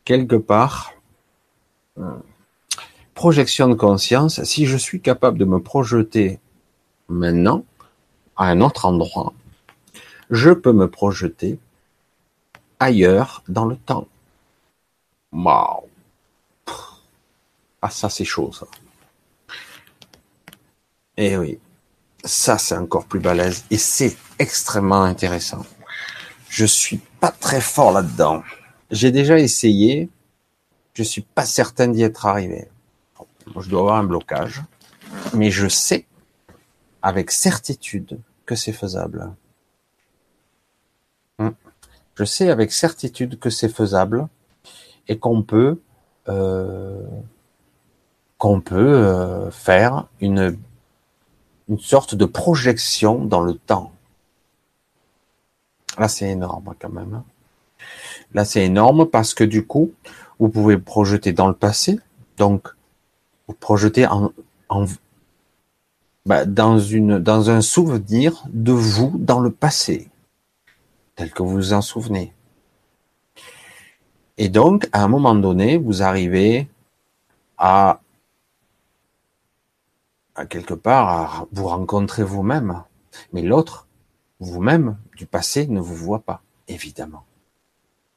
Quelque 0.05 0.37
part, 0.37 0.93
euh, 1.99 2.17
projection 3.15 3.69
de 3.69 3.75
conscience, 3.75 4.43
si 4.45 4.67
je 4.67 4.77
suis 4.77 5.01
capable 5.01 5.39
de 5.39 5.45
me 5.45 5.61
projeter 5.61 6.39
maintenant, 7.09 7.65
à 8.37 8.47
un 8.47 8.61
autre 8.61 8.85
endroit, 8.85 9.33
je 10.31 10.51
peux 10.51 10.73
me 10.73 10.89
projeter 10.89 11.59
ailleurs 12.81 13.43
dans 13.49 13.65
le 13.65 13.77
temps. 13.77 14.09
Waouh 15.33 15.89
Ah 17.83 17.91
ça 17.91 18.09
c'est 18.09 18.25
chaud 18.25 18.53
ça. 18.53 18.67
Eh 21.17 21.37
oui, 21.37 21.59
ça 22.25 22.59
c'est 22.59 22.77
encore 22.77 23.07
plus 23.07 23.21
balèze 23.21 23.65
et 23.71 23.79
c'est 23.79 24.17
extrêmement 24.39 25.03
intéressant. 25.03 25.65
Je 26.49 26.65
suis 26.65 26.99
pas 27.21 27.31
très 27.31 27.61
fort 27.61 27.93
là-dedans. 27.93 28.43
J'ai 28.91 29.11
déjà 29.11 29.39
essayé, 29.39 30.09
je 30.95 31.03
suis 31.03 31.23
pas 31.23 31.45
certain 31.45 31.89
d'y 31.89 32.03
être 32.03 32.27
arrivé. 32.27 32.69
Je 33.59 33.69
dois 33.69 33.81
avoir 33.81 33.97
un 33.97 34.05
blocage, 34.05 34.63
mais 35.33 35.51
je 35.51 35.69
sais 35.69 36.07
avec 37.03 37.31
certitude 37.31 38.19
que 38.47 38.55
c'est 38.55 38.73
faisable. 38.73 39.33
Hmm. 41.39 41.51
Je 42.15 42.25
sais 42.25 42.51
avec 42.51 42.73
certitude 42.73 43.39
que 43.39 43.51
c'est 43.51 43.69
faisable 43.69 44.29
et 45.09 45.19
qu'on 45.19 45.43
peut 45.43 45.81
euh, 46.29 47.07
qu'on 48.39 48.61
peut 48.61 48.95
euh, 48.95 49.51
faire 49.51 50.07
une 50.21 50.59
une 51.69 51.79
sorte 51.79 52.15
de 52.15 52.25
projection 52.25 53.25
dans 53.25 53.41
le 53.41 53.55
temps. 53.55 53.94
Là, 55.99 56.09
c'est 56.09 56.29
énorme 56.29 56.75
quand 56.79 56.91
même. 56.91 57.15
Hein. 57.15 57.25
Là, 58.33 58.45
c'est 58.45 58.65
énorme 58.65 59.07
parce 59.07 59.35
que 59.35 59.45
du 59.45 59.67
coup, 59.67 59.93
vous 60.39 60.49
pouvez 60.49 60.79
projeter 60.79 61.33
dans 61.33 61.49
le 61.49 61.55
passé, 61.55 62.01
donc 62.37 62.69
vous 63.47 63.55
projetez 63.55 64.07
en, 64.07 64.33
en, 64.69 64.87
bah, 66.27 66.45
dans, 66.45 66.79
une, 66.79 67.19
dans 67.19 67.51
un 67.51 67.61
souvenir 67.61 68.45
de 68.49 68.73
vous 68.73 69.13
dans 69.17 69.41
le 69.41 69.51
passé, 69.51 70.09
tel 71.17 71.31
que 71.31 71.43
vous 71.43 71.51
vous 71.51 71.73
en 71.73 71.83
souvenez. 71.83 72.33
Et 74.37 74.49
donc, 74.49 74.89
à 74.93 75.05
un 75.05 75.09
moment 75.09 75.35
donné, 75.35 75.79
vous 75.79 76.03
arrivez 76.03 76.69
à, 77.57 78.01
à 80.35 80.47
quelque 80.47 80.75
part 80.75 81.09
à 81.09 81.47
vous 81.53 81.69
rencontrer 81.69 82.25
vous-même. 82.25 82.83
Mais 83.33 83.43
l'autre, 83.43 83.87
vous-même, 84.41 84.97
du 85.17 85.27
passé, 85.27 85.67
ne 85.67 85.81
vous 85.81 85.95
voit 85.95 86.21
pas, 86.21 86.43
évidemment. 86.69 87.25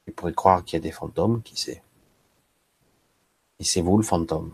Vous 0.06 0.12
pourrait 0.12 0.32
croire 0.32 0.64
qu'il 0.64 0.78
y 0.78 0.80
a 0.80 0.82
des 0.82 0.92
fantômes, 0.92 1.42
qui 1.42 1.60
sait? 1.60 1.82
Et 3.60 3.64
c'est 3.64 3.80
vous 3.80 3.96
le 3.96 4.04
fantôme. 4.04 4.52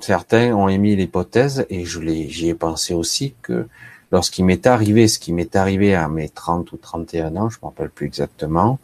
Certains 0.00 0.54
ont 0.54 0.68
émis 0.68 0.96
l'hypothèse, 0.96 1.66
et 1.68 1.84
je 1.84 2.00
j'y 2.00 2.48
ai 2.48 2.54
pensé 2.54 2.94
aussi, 2.94 3.34
que 3.42 3.68
lorsqu'il 4.10 4.44
m'est 4.44 4.66
arrivé 4.66 5.08
ce 5.08 5.18
qui 5.18 5.32
m'est 5.32 5.56
arrivé 5.56 5.94
à 5.94 6.08
mes 6.08 6.28
30 6.28 6.72
ou 6.72 6.76
31 6.76 7.36
ans, 7.36 7.50
je 7.50 7.58
ne 7.58 7.60
me 7.62 7.66
rappelle 7.66 7.90
plus 7.90 8.06
exactement, 8.06 8.78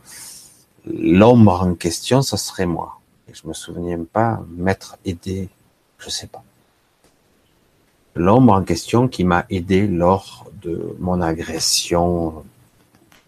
l'ombre 0.84 1.62
en 1.62 1.74
question, 1.74 2.22
ça 2.22 2.36
serait 2.36 2.66
moi. 2.66 3.00
Et 3.28 3.34
je 3.34 3.46
me 3.48 3.52
souviens 3.52 4.04
pas 4.04 4.44
m'être 4.50 4.98
aidé, 5.04 5.48
je 5.98 6.10
sais 6.10 6.26
pas. 6.26 6.44
L'ombre 8.16 8.54
en 8.54 8.64
question 8.64 9.08
qui 9.08 9.24
m'a 9.24 9.44
aidé 9.50 9.86
lors 9.86 10.46
de 10.62 10.96
mon 10.98 11.20
agression 11.20 12.44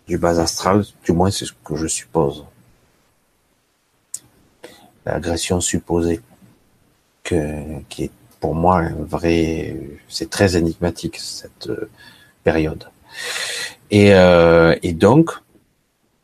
du 0.07 0.17
bas 0.17 0.41
astral, 0.41 0.85
du 1.05 1.13
moins 1.13 1.31
c'est 1.31 1.45
ce 1.45 1.53
que 1.65 1.77
je 1.77 1.87
suppose. 1.87 2.45
L'agression 5.05 5.61
supposée 5.61 6.21
qui 7.23 8.05
est 8.05 8.11
pour 8.41 8.55
moi 8.55 8.79
un 8.79 8.95
vrai, 8.95 9.77
c'est 10.09 10.31
très 10.31 10.57
énigmatique 10.57 11.19
cette 11.19 11.69
euh, 11.69 11.91
période. 12.45 12.89
Et, 13.91 14.15
euh, 14.15 14.75
et 14.83 14.93
donc 14.93 15.33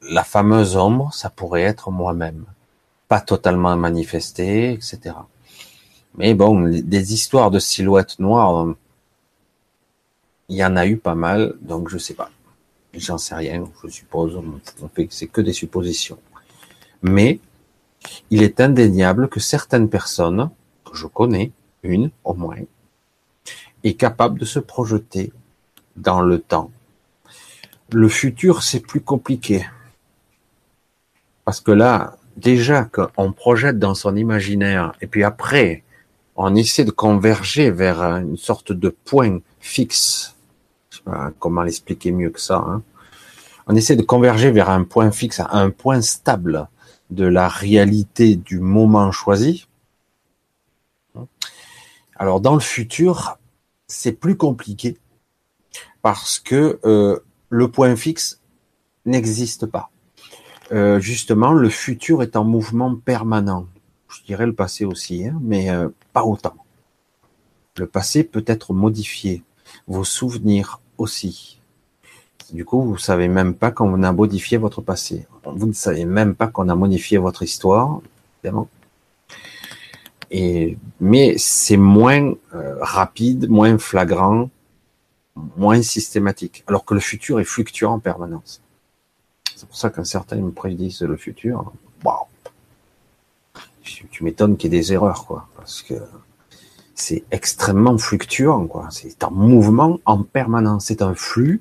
la 0.08 0.24
fameuse 0.24 0.76
ombre, 0.76 1.12
ça 1.12 1.30
pourrait 1.30 1.62
être 1.62 1.90
moi-même, 1.90 2.44
pas 3.08 3.20
totalement 3.20 3.76
manifesté, 3.76 4.72
etc. 4.72 5.16
Mais 6.16 6.34
bon, 6.34 6.68
des 6.68 7.12
histoires 7.12 7.50
de 7.50 7.58
silhouettes 7.58 8.18
noires, 8.18 8.74
il 10.48 10.56
y 10.56 10.64
en 10.64 10.76
a 10.76 10.86
eu 10.86 10.96
pas 10.96 11.14
mal, 11.14 11.54
donc 11.60 11.88
je 11.88 11.98
sais 11.98 12.14
pas. 12.14 12.30
J'en 12.92 13.18
sais 13.18 13.34
rien, 13.34 13.64
je 13.82 13.88
suppose. 13.88 14.40
On 14.80 14.88
fait 14.88 15.08
c'est 15.10 15.26
que 15.26 15.40
des 15.40 15.52
suppositions. 15.52 16.18
Mais 17.02 17.40
il 18.30 18.42
est 18.42 18.60
indéniable 18.60 19.28
que 19.28 19.40
certaines 19.40 19.88
personnes, 19.88 20.50
que 20.84 20.96
je 20.96 21.06
connais, 21.06 21.50
une 21.82 22.10
au 22.22 22.34
moins, 22.34 22.58
est 23.82 23.94
capable 23.94 24.38
de 24.38 24.44
se 24.44 24.60
projeter 24.60 25.32
dans 25.96 26.20
le 26.20 26.38
temps. 26.38 26.70
Le 27.92 28.08
futur, 28.08 28.62
c'est 28.62 28.80
plus 28.80 29.00
compliqué. 29.00 29.66
Parce 31.44 31.60
que 31.60 31.72
là, 31.72 32.16
déjà 32.36 32.84
qu'on 32.84 33.32
projette 33.32 33.78
dans 33.78 33.94
son 33.94 34.16
imaginaire, 34.16 34.92
et 35.00 35.06
puis 35.06 35.24
après, 35.24 35.82
on 36.36 36.54
essaie 36.54 36.84
de 36.84 36.90
converger 36.90 37.70
vers 37.70 38.02
une 38.02 38.36
sorte 38.36 38.72
de 38.72 38.88
point 38.88 39.40
fixe. 39.60 40.34
Comment 41.38 41.62
l'expliquer 41.62 42.12
mieux 42.12 42.30
que 42.30 42.40
ça. 42.40 42.64
Hein. 42.66 42.82
On 43.66 43.74
essaie 43.74 43.96
de 43.96 44.02
converger 44.02 44.50
vers 44.50 44.70
un 44.70 44.84
point 44.84 45.10
fixe, 45.10 45.40
un 45.50 45.70
point 45.70 46.02
stable 46.02 46.68
de 47.10 47.26
la 47.26 47.48
réalité 47.48 48.36
du 48.36 48.58
moment 48.58 49.10
choisi. 49.12 49.66
Alors 52.16 52.40
dans 52.40 52.54
le 52.54 52.60
futur, 52.60 53.38
c'est 53.86 54.12
plus 54.12 54.36
compliqué 54.36 54.98
parce 56.02 56.38
que 56.38 56.78
euh, 56.84 57.18
le 57.48 57.70
point 57.70 57.96
fixe 57.96 58.40
n'existe 59.06 59.66
pas. 59.66 59.90
Euh, 60.72 60.98
justement, 61.00 61.52
le 61.52 61.68
futur 61.68 62.22
est 62.22 62.36
en 62.36 62.44
mouvement 62.44 62.94
permanent. 62.94 63.66
Je 64.08 64.22
dirais 64.22 64.46
le 64.46 64.54
passé 64.54 64.84
aussi, 64.84 65.26
hein, 65.26 65.38
mais 65.42 65.70
euh, 65.70 65.88
pas 66.14 66.24
autant. 66.24 66.54
Le 67.76 67.86
passé 67.86 68.24
peut 68.24 68.44
être 68.46 68.72
modifié, 68.72 69.42
vos 69.86 70.04
souvenirs 70.04 70.80
aussi. 70.96 71.60
Du 72.52 72.64
coup, 72.64 72.82
vous 72.82 72.98
savez 72.98 73.26
même 73.28 73.54
pas 73.54 73.72
qu'on 73.72 74.02
a 74.02 74.12
modifié 74.12 74.56
votre 74.56 74.80
passé. 74.80 75.26
Vous 75.44 75.66
ne 75.66 75.72
savez 75.72 76.04
même 76.04 76.34
pas 76.34 76.46
qu'on 76.46 76.68
a 76.68 76.74
modifié 76.74 77.18
votre 77.18 77.42
histoire, 77.42 78.00
évidemment. 78.42 78.68
Mais 81.00 81.34
c'est 81.36 81.76
moins 81.76 82.34
euh, 82.54 82.76
rapide, 82.80 83.48
moins 83.50 83.76
flagrant, 83.78 84.50
moins 85.56 85.82
systématique. 85.82 86.64
Alors 86.68 86.84
que 86.84 86.94
le 86.94 87.00
futur 87.00 87.40
est 87.40 87.44
fluctuant 87.44 87.94
en 87.94 87.98
permanence. 87.98 88.60
C'est 89.56 89.66
pour 89.66 89.76
ça 89.76 89.90
qu'un 89.90 90.04
certain 90.04 90.36
me 90.36 90.50
prédisent 90.50 91.02
le 91.02 91.16
futur. 91.16 91.72
Waouh 92.04 92.26
Tu 93.84 94.24
m'étonnes 94.24 94.56
qu'il 94.56 94.72
y 94.72 94.76
ait 94.76 94.80
des 94.80 94.92
erreurs, 94.92 95.26
quoi. 95.26 95.46
Parce 95.56 95.82
que 95.82 95.94
c'est 96.94 97.24
extrêmement 97.30 97.98
fluctuant, 97.98 98.66
quoi. 98.66 98.88
C'est 98.90 99.22
en 99.22 99.30
mouvement 99.30 100.00
en 100.04 100.22
permanence. 100.22 100.86
C'est 100.86 101.02
un 101.02 101.14
flux 101.14 101.60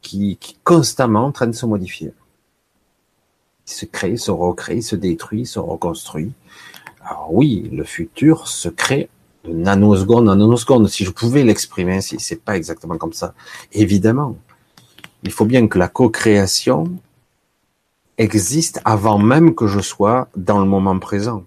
qui, 0.00 0.36
qui 0.38 0.56
constamment 0.64 1.26
en 1.26 1.32
train 1.32 1.46
de 1.46 1.52
se 1.52 1.66
modifier. 1.66 2.12
Il 3.66 3.72
se 3.72 3.84
crée, 3.86 4.16
se 4.16 4.30
recrée, 4.30 4.80
se 4.80 4.96
détruit, 4.96 5.46
se 5.46 5.60
reconstruit. 5.60 6.32
Alors 7.04 7.32
oui, 7.32 7.68
le 7.72 7.84
futur 7.84 8.48
se 8.48 8.68
crée 8.68 9.08
de 9.44 9.52
nanoseconde 9.52 10.28
en 10.28 10.36
nanoseconde. 10.36 10.88
Si 10.88 11.04
je 11.04 11.10
pouvais 11.10 11.44
l'exprimer 11.44 11.96
ainsi, 11.96 12.16
c'est 12.18 12.42
pas 12.42 12.56
exactement 12.56 12.98
comme 12.98 13.12
ça. 13.12 13.34
Évidemment, 13.72 14.36
il 15.22 15.32
faut 15.32 15.44
bien 15.44 15.68
que 15.68 15.78
la 15.78 15.88
co-création 15.88 16.92
existe 18.18 18.80
avant 18.84 19.18
même 19.18 19.54
que 19.54 19.66
je 19.66 19.80
sois 19.80 20.28
dans 20.36 20.58
le 20.58 20.66
moment 20.66 20.98
présent. 20.98 21.44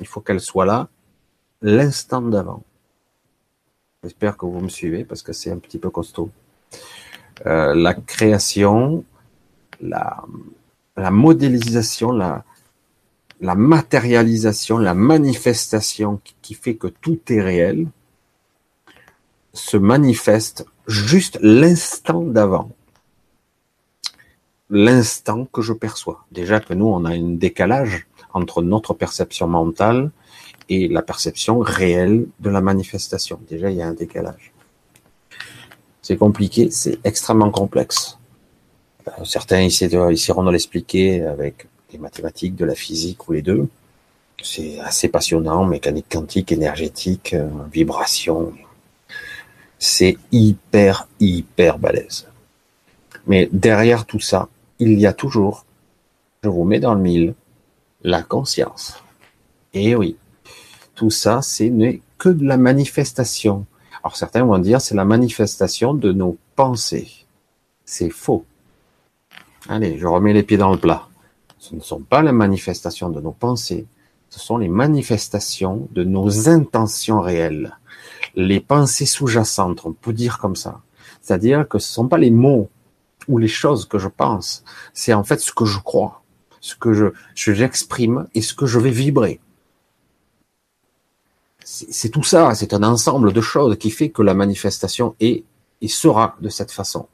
Il 0.00 0.06
faut 0.06 0.20
qu'elle 0.20 0.40
soit 0.40 0.66
là 0.66 0.88
l'instant 1.60 2.22
d'avant. 2.22 2.62
J'espère 4.02 4.36
que 4.36 4.46
vous 4.46 4.60
me 4.60 4.68
suivez 4.68 5.04
parce 5.04 5.22
que 5.22 5.32
c'est 5.32 5.50
un 5.50 5.58
petit 5.58 5.78
peu 5.78 5.90
costaud. 5.90 6.30
Euh, 7.46 7.74
la 7.74 7.94
création, 7.94 9.04
la, 9.80 10.24
modélisation, 10.96 12.10
la 12.12 12.44
matérialisation, 13.40 14.78
la 14.78 14.94
manifestation 14.94 16.20
qui 16.42 16.54
fait 16.54 16.74
que 16.74 16.88
tout 16.88 17.20
est 17.28 17.40
réel, 17.40 17.86
se 19.52 19.76
manifeste 19.76 20.66
juste 20.86 21.38
l'instant 21.42 22.22
d'avant 22.22 22.70
l'instant 24.70 25.46
que 25.46 25.62
je 25.62 25.72
perçois. 25.72 26.24
Déjà 26.30 26.60
que 26.60 26.74
nous, 26.74 26.86
on 26.86 27.04
a 27.04 27.10
un 27.10 27.34
décalage 27.36 28.06
entre 28.32 28.62
notre 28.62 28.94
perception 28.94 29.46
mentale 29.46 30.10
et 30.68 30.88
la 30.88 31.02
perception 31.02 31.58
réelle 31.58 32.26
de 32.40 32.50
la 32.50 32.60
manifestation. 32.60 33.40
Déjà, 33.48 33.70
il 33.70 33.76
y 33.76 33.82
a 33.82 33.86
un 33.86 33.94
décalage. 33.94 34.52
C'est 36.00 36.16
compliqué, 36.16 36.70
c'est 36.70 36.98
extrêmement 37.04 37.50
complexe. 37.50 38.18
Euh, 39.06 39.24
certains 39.24 39.60
essaieront 39.60 40.44
de 40.44 40.50
l'expliquer 40.50 41.24
avec 41.24 41.66
des 41.90 41.98
mathématiques, 41.98 42.56
de 42.56 42.64
la 42.64 42.74
physique 42.74 43.28
ou 43.28 43.32
les 43.32 43.42
deux. 43.42 43.68
C'est 44.42 44.80
assez 44.80 45.08
passionnant, 45.08 45.64
mécanique 45.64 46.06
quantique, 46.10 46.50
énergétique, 46.50 47.34
euh, 47.34 47.48
vibration. 47.72 48.52
C'est 49.78 50.16
hyper, 50.32 51.06
hyper 51.20 51.78
balèze. 51.78 52.26
Mais 53.26 53.48
derrière 53.52 54.06
tout 54.06 54.20
ça, 54.20 54.48
il 54.78 54.98
y 54.98 55.06
a 55.06 55.12
toujours, 55.12 55.64
je 56.42 56.48
vous 56.48 56.64
mets 56.64 56.80
dans 56.80 56.94
le 56.94 57.00
mille, 57.00 57.34
la 58.02 58.22
conscience. 58.22 59.02
Et 59.74 59.94
oui, 59.94 60.16
tout 60.94 61.10
ça, 61.10 61.42
ce 61.42 61.64
n'est 61.64 62.00
que 62.18 62.28
de 62.28 62.44
la 62.44 62.56
manifestation. 62.56 63.66
Alors 64.02 64.16
certains 64.16 64.44
vont 64.44 64.58
dire 64.58 64.80
c'est 64.80 64.94
la 64.94 65.04
manifestation 65.04 65.94
de 65.94 66.12
nos 66.12 66.36
pensées. 66.56 67.08
C'est 67.84 68.10
faux. 68.10 68.44
Allez, 69.68 69.98
je 69.98 70.06
remets 70.06 70.32
les 70.32 70.42
pieds 70.42 70.56
dans 70.56 70.72
le 70.72 70.78
plat. 70.78 71.08
Ce 71.58 71.74
ne 71.76 71.80
sont 71.80 72.00
pas 72.00 72.22
les 72.22 72.32
manifestations 72.32 73.08
de 73.08 73.20
nos 73.20 73.30
pensées, 73.30 73.86
ce 74.30 74.40
sont 74.40 74.56
les 74.56 74.68
manifestations 74.68 75.88
de 75.92 76.02
nos 76.02 76.48
intentions 76.48 77.20
réelles. 77.20 77.76
Les 78.34 78.60
pensées 78.60 79.06
sous-jacentes, 79.06 79.84
on 79.84 79.92
peut 79.92 80.12
dire 80.12 80.38
comme 80.38 80.56
ça. 80.56 80.80
C'est-à-dire 81.20 81.68
que 81.68 81.78
ce 81.78 81.90
ne 81.90 81.94
sont 81.94 82.08
pas 82.08 82.18
les 82.18 82.30
mots 82.30 82.68
ou 83.28 83.38
les 83.38 83.48
choses 83.48 83.86
que 83.86 83.98
je 83.98 84.08
pense. 84.08 84.64
C'est 84.92 85.12
en 85.12 85.24
fait 85.24 85.40
ce 85.40 85.52
que 85.52 85.64
je 85.64 85.78
crois, 85.78 86.22
ce 86.60 86.76
que 86.76 86.92
je 86.92 87.06
j'exprime 87.34 88.26
et 88.34 88.42
ce 88.42 88.54
que 88.54 88.66
je 88.66 88.78
vais 88.78 88.90
vibrer. 88.90 89.40
C'est 91.64 92.10
tout 92.10 92.24
ça, 92.24 92.54
c'est 92.54 92.74
un 92.74 92.82
ensemble 92.82 93.32
de 93.32 93.40
choses 93.40 93.78
qui 93.78 93.90
fait 93.90 94.10
que 94.10 94.22
la 94.22 94.34
manifestation 94.34 95.14
est 95.20 95.44
et 95.80 95.88
sera 95.88 96.36
de 96.40 96.48
cette 96.48 96.70
façon. 96.70 97.06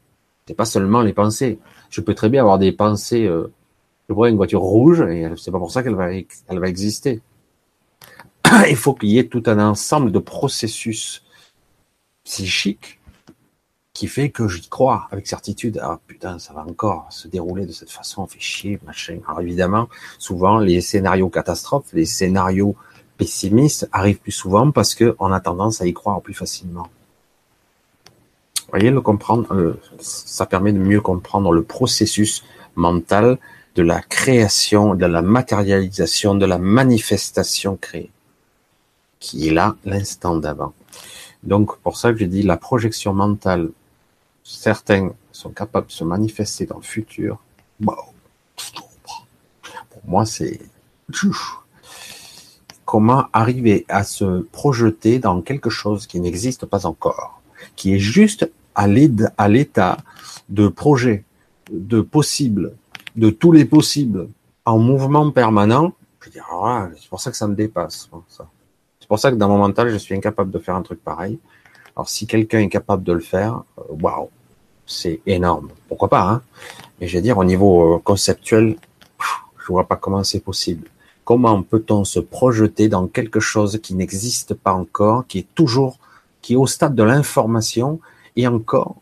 C'est 0.47 0.55
pas 0.55 0.65
seulement 0.65 1.03
les 1.03 1.13
pensées. 1.13 1.59
Je 1.91 2.01
peux 2.01 2.15
très 2.15 2.29
bien 2.29 2.43
avoir 2.43 2.59
des 2.59 2.73
pensées. 2.73 3.27
Euh, 3.27 3.53
je 4.09 4.15
vois 4.15 4.31
une 4.31 4.37
voiture 4.37 4.61
rouge 4.61 5.03
et 5.03 5.31
c'est 5.37 5.51
pas 5.51 5.59
pour 5.59 5.71
ça 5.71 5.83
qu'elle 5.83 5.95
va 5.95 6.11
elle 6.13 6.59
va 6.59 6.69
exister. 6.69 7.21
Il 8.69 8.77
faut 8.77 8.95
qu'il 8.95 9.11
y 9.11 9.19
ait 9.19 9.29
tout 9.29 9.43
un 9.47 9.59
ensemble 9.59 10.13
de 10.13 10.19
processus 10.19 11.23
psychiques 12.25 12.98
qui 13.99 14.07
fait 14.07 14.31
que 14.31 14.47
j'y 14.47 14.69
crois 14.69 15.09
avec 15.11 15.27
certitude. 15.27 15.81
Ah 15.83 15.99
putain, 16.07 16.39
ça 16.39 16.53
va 16.53 16.65
encore 16.65 17.09
se 17.11 17.27
dérouler 17.27 17.67
de 17.67 17.73
cette 17.73 17.91
façon, 17.91 18.23
on 18.23 18.27
fait 18.29 18.39
chier, 18.39 18.79
machin. 18.87 19.19
Alors 19.27 19.41
évidemment, 19.41 19.89
souvent 20.19 20.59
les 20.59 20.81
scénarios 20.81 21.29
catastrophes, 21.31 21.93
les 21.93 22.07
scénarios 22.07 22.77
pessimistes 23.17 23.89
arrivent 23.91 24.21
plus 24.21 24.31
souvent 24.31 24.71
parce 24.71 24.95
que 24.95 25.17
on 25.19 25.33
a 25.33 25.41
tendance 25.41 25.83
à 25.83 25.87
y 25.87 25.93
croire 25.93 26.21
plus 26.21 26.33
facilement. 26.33 26.87
Vous 28.67 28.71
voyez, 28.71 28.93
le 28.93 29.01
comprendre, 29.01 29.53
euh, 29.53 29.81
ça 29.99 30.47
permet 30.47 30.73
de 30.73 30.79
mieux 30.79 31.01
comprendre 31.01 31.51
le 31.51 31.65
processus 31.65 32.45
mental 32.77 33.37
de 33.75 33.83
la 33.83 34.01
création, 34.01 34.95
de 34.95 35.07
la 35.07 35.23
matérialisation, 35.23 36.37
de 36.37 36.47
la 36.47 36.59
manifestation 36.59 37.77
créée, 37.77 38.13
qui 39.19 39.49
est 39.49 39.53
là 39.53 39.75
l'instant 39.85 40.37
d'avant. 40.37 40.73
Donc, 41.43 41.79
pour 41.79 41.97
ça 41.97 42.13
que 42.13 42.19
je 42.19 42.27
dis 42.27 42.43
la 42.43 42.57
projection 42.57 43.13
mentale 43.13 43.71
certains 44.49 45.13
sont 45.31 45.51
capables 45.51 45.89
de 45.89 45.93
se 45.93 46.05
manifester 46.05 46.65
dans 46.65 46.77
le 46.77 46.83
futur. 46.83 47.39
Pour 47.85 48.15
moi, 50.05 50.25
c'est 50.25 50.59
comment 52.87 53.27
arriver 53.35 53.85
à 53.89 54.05
se 54.05 54.41
projeter 54.41 55.19
dans 55.19 55.43
quelque 55.43 55.69
chose 55.69 56.07
qui 56.07 56.19
n'existe 56.19 56.65
pas 56.65 56.87
encore, 56.87 57.43
qui 57.77 57.95
est 57.95 57.99
juste 57.99 58.51
à 58.75 58.89
l'état 58.89 59.99
de 60.49 60.69
projet, 60.69 61.25
de 61.71 62.01
possible, 62.01 62.75
de 63.17 63.29
tous 63.29 63.53
les 63.53 63.67
possibles, 63.67 64.29
en 64.65 64.79
mouvement 64.79 65.31
permanent? 65.31 65.93
Je 66.21 66.31
ah, 66.51 66.89
c'est 66.99 67.09
pour 67.09 67.21
ça 67.21 67.31
que 67.31 67.37
ça 67.37 67.47
me 67.47 67.55
dépasse. 67.55 68.11
C'est 68.99 69.09
pour 69.09 69.19
ça 69.19 69.31
que 69.31 69.37
dans 69.37 69.49
mon 69.49 69.59
mental, 69.59 69.91
je 69.91 69.97
suis 69.97 70.15
incapable 70.15 70.51
de 70.51 70.59
faire 70.59 70.75
un 70.75 70.83
truc 70.83 71.03
pareil. 71.03 71.39
Alors 71.97 72.09
si 72.09 72.27
quelqu'un 72.27 72.61
est 72.61 72.69
capable 72.69 73.03
de 73.03 73.13
le 73.13 73.21
faire, 73.21 73.63
euh, 73.79 73.83
waouh, 74.01 74.31
c'est 74.89 75.21
énorme. 75.27 75.69
Pourquoi 75.87 76.09
pas, 76.09 76.23
hein? 76.23 76.43
Mais 77.01 77.07
je 77.07 77.17
veux 77.17 77.23
dire, 77.23 77.39
au 77.39 77.45
niveau 77.45 77.95
euh, 77.95 77.99
conceptuel, 77.99 78.77
je 79.59 79.73
vois 79.73 79.87
pas 79.87 79.97
comment 79.97 80.25
c'est 80.25 80.41
possible. 80.41 80.89
Comment 81.25 81.63
peut-on 81.63 82.05
se 82.05 82.19
projeter 82.19 82.89
dans 82.89 83.07
quelque 83.07 83.39
chose 83.39 83.79
qui 83.83 83.95
n'existe 83.95 84.55
pas 84.55 84.73
encore, 84.73 85.27
qui 85.29 85.39
est 85.41 85.55
toujours, 85.55 85.99
qui 86.41 86.55
est 86.55 86.57
au 86.57 86.67
stade 86.67 86.95
de 86.95 87.03
l'information 87.03 88.01
et 88.35 88.49
encore 88.49 88.97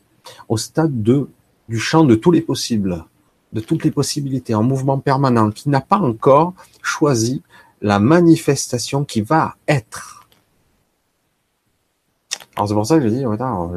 au 0.49 0.57
stade 0.57 1.03
de, 1.03 1.29
du 1.69 1.79
champ 1.79 2.05
de 2.05 2.17
tous 2.17 2.33
les 2.33 2.41
possibles, 2.41 3.05
de 3.53 3.61
toutes 3.61 3.85
les 3.85 3.93
possibilités 3.93 4.55
en 4.55 4.65
mouvement 4.65 4.99
permanent, 4.99 5.53
qui 5.53 5.69
n'a 5.69 5.81
pas 5.81 5.99
encore 5.99 6.53
choisi 6.83 7.43
la 7.81 8.01
manifestation 8.01 9.05
qui 9.05 9.21
va 9.21 9.55
être. 9.69 10.26
Alors 12.57 12.69
c'est 12.69 12.75
pour 12.75 12.87
ça 12.87 12.97
que 12.99 13.03
je 13.03 13.09
dis, 13.09 13.25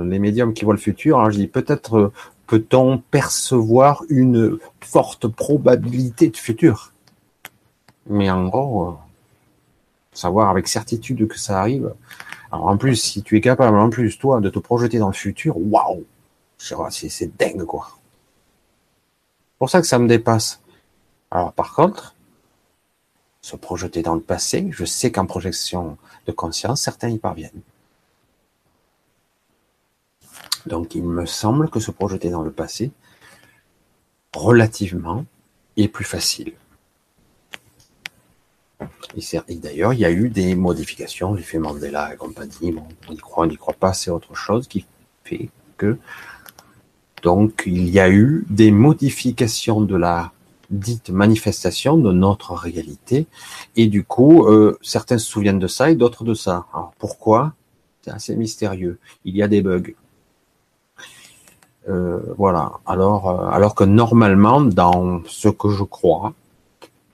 les 0.09 0.19
médiums 0.19 0.53
qui 0.53 0.63
voient 0.63 0.73
le 0.73 0.79
futur, 0.79 1.19
alors 1.19 1.31
je 1.31 1.37
dis 1.37 1.47
peut-être 1.47 1.97
euh, 1.97 2.13
peut-on 2.47 2.97
percevoir 2.97 4.03
une 4.07 4.57
forte 4.79 5.27
probabilité 5.27 6.29
de 6.29 6.37
futur. 6.37 6.93
Mais 8.07 8.31
en 8.31 8.47
gros, 8.47 8.87
euh, 8.87 8.91
savoir 10.13 10.49
avec 10.49 10.69
certitude 10.69 11.27
que 11.27 11.37
ça 11.37 11.59
arrive. 11.59 11.93
Alors 12.53 12.67
en 12.67 12.77
plus, 12.77 12.95
si 12.95 13.21
tu 13.21 13.37
es 13.37 13.41
capable 13.41 13.77
en 13.77 13.89
plus, 13.89 14.17
toi, 14.17 14.39
de 14.39 14.49
te 14.49 14.59
projeter 14.59 14.97
dans 14.97 15.07
le 15.07 15.13
futur, 15.13 15.57
waouh, 15.57 16.05
c'est 16.57 17.37
dingue 17.37 17.65
quoi. 17.65 17.89
C'est 17.91 19.57
pour 19.59 19.69
ça 19.69 19.81
que 19.81 19.87
ça 19.87 19.99
me 19.99 20.07
dépasse. 20.07 20.61
Alors 21.31 21.51
par 21.51 21.75
contre, 21.75 22.15
se 23.41 23.57
projeter 23.57 24.03
dans 24.03 24.15
le 24.15 24.21
passé, 24.21 24.69
je 24.71 24.85
sais 24.85 25.11
qu'en 25.11 25.25
projection 25.25 25.97
de 26.27 26.31
conscience, 26.31 26.81
certains 26.81 27.09
y 27.09 27.17
parviennent. 27.17 27.61
Donc 30.65 30.95
il 30.95 31.04
me 31.04 31.26
semble 31.26 31.69
que 31.69 31.80
se 31.80 31.91
projeter 31.91 32.30
dans 32.30 32.41
le 32.41 32.52
passé, 32.52 32.91
relativement, 34.36 35.26
est 35.78 35.88
plus 35.88 36.06
facile. 36.06 36.54
Et 39.17 39.56
d'ailleurs, 39.56 39.93
il 39.93 40.00
y 40.00 40.06
a 40.06 40.12
eu 40.12 40.30
des 40.30 40.56
modifications, 40.56 41.34
l'effet 41.34 41.58
Mandela 41.58 42.13
et 42.13 42.17
compagnie, 42.17 42.74
on 43.08 43.13
y 43.13 43.17
croit, 43.17 43.45
on 43.45 43.48
n'y 43.48 43.58
croit 43.58 43.74
pas, 43.74 43.93
c'est 43.93 44.12
autre 44.12 44.36
chose 44.36 44.67
qui 44.67 44.86
fait 45.24 45.50
que 45.78 45.98
donc 47.24 47.63
il 47.65 47.89
y 47.89 48.00
a 48.00 48.10
eu 48.10 48.45
des 48.50 48.72
modifications 48.72 49.82
de 49.82 49.95
la 49.95 50.32
dite 50.69 51.10
manifestation 51.10 51.98
de 51.98 52.12
notre 52.13 52.54
réalité, 52.54 53.26
et 53.76 53.88
du 53.88 54.04
coup, 54.04 54.45
euh, 54.45 54.78
certains 54.82 55.17
se 55.17 55.26
souviennent 55.26 55.60
de 55.60 55.67
ça 55.67 55.89
et 55.89 55.95
d'autres 55.95 56.24
de 56.24 56.34
ça. 56.34 56.67
Alors 56.74 56.93
pourquoi? 57.00 57.54
C'est 58.04 58.12
assez 58.12 58.36
mystérieux. 58.36 59.00
Il 59.26 59.36
y 59.36 59.43
a 59.43 59.48
des 59.48 59.62
bugs. 59.62 59.93
Euh, 61.89 62.19
voilà. 62.38 62.73
Alors, 62.86 63.30
euh, 63.30 63.49
alors 63.49 63.75
que 63.75 63.84
normalement, 63.84 64.62
dans 64.62 65.21
ce 65.25 65.49
que 65.49 65.69
je 65.69 65.84
crois, 65.84 66.34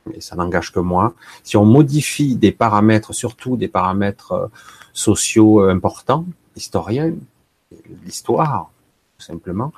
mais 0.06 0.22
ça 0.22 0.36
n'engage 0.36 0.72
que 0.72 0.80
moi, 0.80 1.14
si 1.44 1.58
on 1.58 1.66
modifie 1.66 2.36
des 2.36 2.52
paramètres, 2.52 3.14
surtout 3.14 3.58
des 3.58 3.68
paramètres 3.68 4.34
euh, 4.34 4.48
sociaux 4.94 5.62
importants, 5.62 6.26
historiens, 6.56 7.14
l'histoire, 8.04 8.70
tout 9.18 9.26
simplement, 9.26 9.74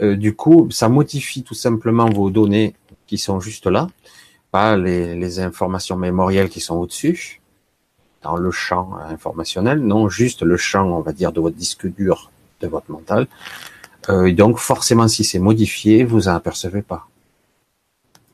du 0.00 0.34
coup, 0.34 0.68
ça 0.70 0.88
modifie 0.88 1.42
tout 1.42 1.54
simplement 1.54 2.08
vos 2.08 2.30
données 2.30 2.74
qui 3.06 3.18
sont 3.18 3.38
juste 3.38 3.66
là, 3.66 3.88
pas 4.50 4.76
les, 4.76 5.14
les 5.14 5.40
informations 5.40 5.96
mémorielles 5.96 6.48
qui 6.48 6.60
sont 6.60 6.76
au-dessus, 6.76 7.40
dans 8.22 8.36
le 8.36 8.50
champ 8.50 8.96
informationnel, 9.08 9.80
non, 9.80 10.08
juste 10.08 10.42
le 10.42 10.56
champ, 10.56 10.86
on 10.86 11.00
va 11.00 11.12
dire, 11.12 11.32
de 11.32 11.40
votre 11.40 11.56
disque 11.56 11.86
dur, 11.86 12.30
de 12.60 12.66
votre 12.66 12.90
mental. 12.90 13.28
Euh, 14.08 14.32
donc 14.32 14.58
forcément, 14.58 15.08
si 15.08 15.24
c'est 15.24 15.38
modifié, 15.38 16.04
vous 16.04 16.28
en 16.28 16.34
apercevez 16.34 16.82
pas. 16.82 17.06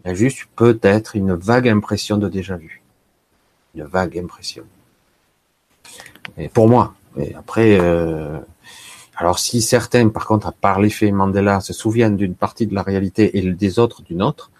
Il 0.04 0.08
y 0.08 0.10
a 0.12 0.14
juste 0.14 0.46
peut-être 0.54 1.16
une 1.16 1.34
vague 1.34 1.68
impression 1.68 2.16
de 2.16 2.28
déjà 2.28 2.56
vu. 2.56 2.82
Une 3.74 3.84
vague 3.84 4.16
impression. 4.18 4.64
Et 6.38 6.48
pour 6.48 6.68
moi. 6.68 6.94
Et 7.18 7.34
après, 7.34 7.78
euh, 7.80 8.38
alors 9.16 9.38
si 9.38 9.62
certains, 9.62 10.08
par 10.08 10.26
contre, 10.26 10.52
par 10.52 10.80
l'effet 10.80 11.10
Mandela, 11.10 11.60
se 11.60 11.72
souviennent 11.72 12.16
d'une 12.16 12.34
partie 12.34 12.66
de 12.66 12.74
la 12.74 12.82
réalité 12.82 13.38
et 13.38 13.42
des 13.52 13.78
autres 13.78 14.02
d'une 14.02 14.22
autre, 14.22 14.50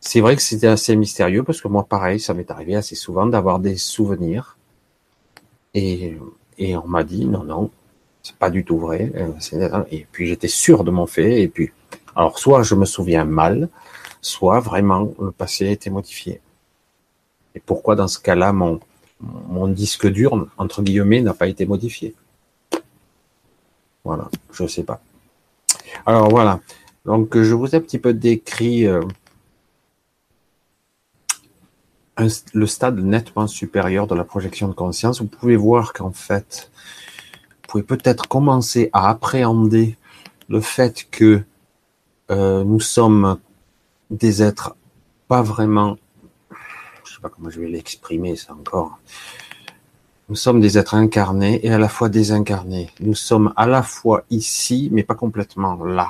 c'est 0.00 0.20
vrai 0.20 0.36
que 0.36 0.42
c'était 0.42 0.66
assez 0.66 0.94
mystérieux 0.96 1.42
parce 1.42 1.60
que 1.60 1.68
moi, 1.68 1.84
pareil, 1.84 2.20
ça 2.20 2.34
m'est 2.34 2.50
arrivé 2.50 2.76
assez 2.76 2.94
souvent 2.94 3.26
d'avoir 3.26 3.58
des 3.60 3.76
souvenirs. 3.76 4.56
Et, 5.74 6.16
et 6.58 6.76
on 6.76 6.86
m'a 6.86 7.04
dit, 7.04 7.26
non, 7.26 7.44
non, 7.44 7.70
c'est 8.26 8.36
pas 8.36 8.50
du 8.50 8.64
tout 8.64 8.78
vrai. 8.78 9.12
Euh, 9.14 9.84
et 9.90 10.06
puis 10.10 10.26
j'étais 10.26 10.48
sûr 10.48 10.82
de 10.82 10.90
mon 10.90 11.06
fait. 11.06 11.42
Et 11.42 11.48
puis, 11.48 11.70
alors 12.16 12.38
soit 12.38 12.62
je 12.62 12.74
me 12.74 12.84
souviens 12.84 13.24
mal, 13.24 13.68
soit 14.20 14.60
vraiment 14.60 15.12
le 15.20 15.30
passé 15.30 15.68
a 15.68 15.70
été 15.70 15.90
modifié. 15.90 16.40
Et 17.54 17.60
pourquoi 17.60 17.94
dans 17.94 18.08
ce 18.08 18.18
cas-là 18.18 18.52
mon 18.52 19.68
disque 19.68 20.06
dur 20.08 20.48
entre 20.58 20.82
guillemets 20.82 21.22
n'a 21.22 21.34
pas 21.34 21.46
été 21.46 21.66
modifié? 21.66 22.14
Voilà, 24.04 24.28
je 24.52 24.66
sais 24.66 24.82
pas. 24.82 25.00
Alors 26.04 26.28
voilà. 26.28 26.60
Donc 27.04 27.40
je 27.40 27.54
vous 27.54 27.68
ai 27.74 27.76
un 27.76 27.80
petit 27.80 27.98
peu 27.98 28.12
décrit 28.12 28.86
euh, 28.86 29.02
le 32.52 32.66
stade 32.66 32.98
nettement 32.98 33.46
supérieur 33.46 34.06
de 34.08 34.14
la 34.14 34.24
projection 34.24 34.68
de 34.68 34.74
conscience. 34.74 35.20
Vous 35.20 35.28
pouvez 35.28 35.56
voir 35.56 35.92
qu'en 35.92 36.12
fait, 36.12 36.70
pouvez 37.66 37.82
peut-être 37.82 38.28
commencer 38.28 38.90
à 38.92 39.08
appréhender 39.08 39.96
le 40.48 40.60
fait 40.60 41.06
que 41.10 41.42
euh, 42.30 42.64
nous 42.64 42.80
sommes 42.80 43.38
des 44.10 44.42
êtres 44.42 44.76
pas 45.28 45.42
vraiment, 45.42 45.96
je 47.04 47.14
sais 47.14 47.20
pas 47.20 47.28
comment 47.28 47.50
je 47.50 47.60
vais 47.60 47.68
l'exprimer 47.68 48.36
ça 48.36 48.54
encore. 48.54 48.98
Nous 50.28 50.36
sommes 50.36 50.60
des 50.60 50.76
êtres 50.76 50.94
incarnés 50.94 51.64
et 51.64 51.70
à 51.70 51.78
la 51.78 51.88
fois 51.88 52.08
désincarnés. 52.08 52.90
Nous 52.98 53.14
sommes 53.14 53.52
à 53.56 53.66
la 53.66 53.82
fois 53.82 54.24
ici, 54.30 54.88
mais 54.92 55.04
pas 55.04 55.14
complètement 55.14 55.76
là. 55.84 56.08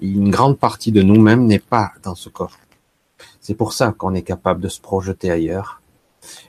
Une 0.00 0.30
grande 0.30 0.58
partie 0.58 0.90
de 0.90 1.02
nous-mêmes 1.02 1.46
n'est 1.46 1.60
pas 1.60 1.92
dans 2.02 2.16
ce 2.16 2.28
corps. 2.28 2.58
C'est 3.40 3.54
pour 3.54 3.72
ça 3.72 3.92
qu'on 3.92 4.14
est 4.14 4.22
capable 4.22 4.60
de 4.60 4.68
se 4.68 4.80
projeter 4.80 5.30
ailleurs 5.30 5.80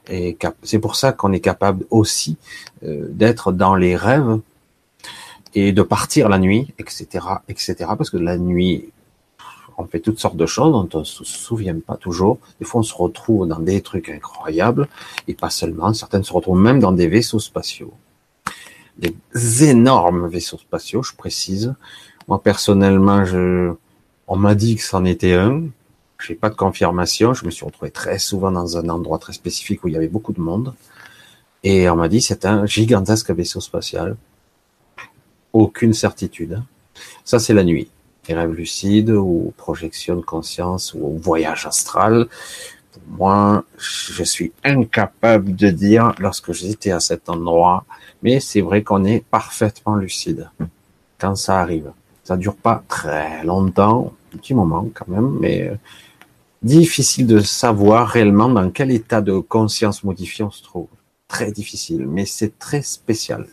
et 0.10 0.38
c'est 0.64 0.80
pour 0.80 0.96
ça 0.96 1.12
qu'on 1.12 1.34
est 1.34 1.40
capable 1.40 1.86
aussi 1.90 2.38
euh, 2.84 3.08
d'être 3.10 3.52
dans 3.52 3.76
les 3.76 3.96
rêves 3.96 4.40
et 5.54 5.72
de 5.72 5.82
partir 5.82 6.30
la 6.30 6.38
nuit, 6.38 6.74
etc., 6.80 7.26
etc. 7.48 7.76
Parce 7.98 8.10
que 8.10 8.18
la 8.18 8.38
nuit, 8.38 8.92
on 9.78 9.86
fait 9.86 10.00
toutes 10.00 10.20
sortes 10.20 10.38
de 10.38 10.46
choses 10.46 10.72
dont 10.72 10.90
on 11.00 11.04
se 11.04 11.24
souvient 11.24 11.80
pas 11.80 11.96
toujours. 11.96 12.40
Des 12.60 12.66
fois, 12.66 12.82
on 12.82 12.84
se 12.84 12.94
retrouve 12.94 13.48
dans 13.48 13.60
des 13.60 13.82
trucs 13.82 14.10
incroyables 14.10 14.88
et 15.28 15.34
pas 15.34 15.50
seulement. 15.50 15.94
Certaines 15.94 16.24
se 16.24 16.34
retrouvent 16.34 16.60
même 16.60 16.80
dans 16.80 16.92
des 16.92 17.08
vaisseaux 17.08 17.40
spatiaux, 17.40 17.94
des 18.98 19.64
énormes 19.64 20.28
vaisseaux 20.28 20.58
spatiaux, 20.58 21.04
je 21.04 21.14
précise. 21.14 21.74
Moi 22.28 22.42
personnellement, 22.42 23.24
on 24.28 24.36
m'a 24.36 24.56
dit 24.56 24.76
que 24.76 24.82
c'en 24.82 25.06
était 25.06 25.34
un. 25.34 25.64
J'ai 26.28 26.36
pas 26.36 26.50
de 26.50 26.56
confirmation. 26.56 27.34
Je 27.34 27.46
me 27.46 27.52
suis 27.52 27.66
retrouvé 27.66 27.92
très 27.92 28.18
souvent 28.18 28.52
dans 28.52 28.78
un 28.78 28.90
endroit 28.90 29.20
très 29.20 29.34
spécifique 29.34 29.84
où 29.84 29.88
il 29.88 29.94
y 29.94 29.98
avait 29.98 30.08
beaucoup 30.08 30.34
de 30.34 30.42
monde. 30.42 30.74
Et 31.64 31.88
on 31.90 31.96
m'a 31.96 32.08
dit 32.08 32.22
c'est 32.22 32.46
un 32.46 32.66
gigantesque 32.66 33.30
vaisseau 33.32 33.62
spatial. 33.62 34.16
Aucune 35.54 35.94
certitude. 35.94 36.64
Ça 37.24 37.38
c'est 37.38 37.54
la 37.54 37.64
nuit. 37.64 37.92
Les 38.28 38.34
rêves 38.34 38.54
lucides 38.54 39.12
ou 39.12 39.54
projection 39.56 40.16
de 40.16 40.22
conscience 40.22 40.96
ou 40.96 41.18
voyage 41.18 41.68
astral. 41.68 42.28
Pour 42.92 43.04
moi, 43.08 43.64
je 43.78 44.24
suis 44.24 44.52
incapable 44.64 45.56
de 45.56 45.70
dire 45.70 46.14
lorsque 46.18 46.54
j'étais 46.54 46.92
à 46.92 47.00
cet 47.00 47.30
endroit. 47.30 47.86
Mais 48.24 48.40
c'est 48.40 48.62
vrai 48.62 48.82
qu'on 48.82 49.06
est 49.06 49.24
parfaitement 49.24 49.96
lucide 49.96 50.50
quand 51.20 51.36
ça 51.36 51.60
arrive. 51.60 51.92
Ça 52.24 52.36
dure 52.36 52.56
pas 52.56 52.84
très 52.88 53.44
longtemps, 53.44 54.14
un 54.34 54.38
petit 54.38 54.56
moment 54.56 54.90
quand 54.96 55.08
même, 55.08 55.38
mais 55.40 55.72
difficile 56.66 57.28
de 57.28 57.40
savoir 57.40 58.10
réellement 58.10 58.50
dans 58.50 58.72
quel 58.72 58.92
état 58.92 59.22
de 59.22 59.38
conscience 59.38 60.04
modifié 60.04 60.44
on 60.44 60.52
se 60.52 60.64
trouve. 60.64 60.88
Très 61.28 61.52
difficile, 61.52 62.08
mais 62.08 62.26
c'est 62.26 62.58
très 62.58 62.82
spécial, 62.82 63.48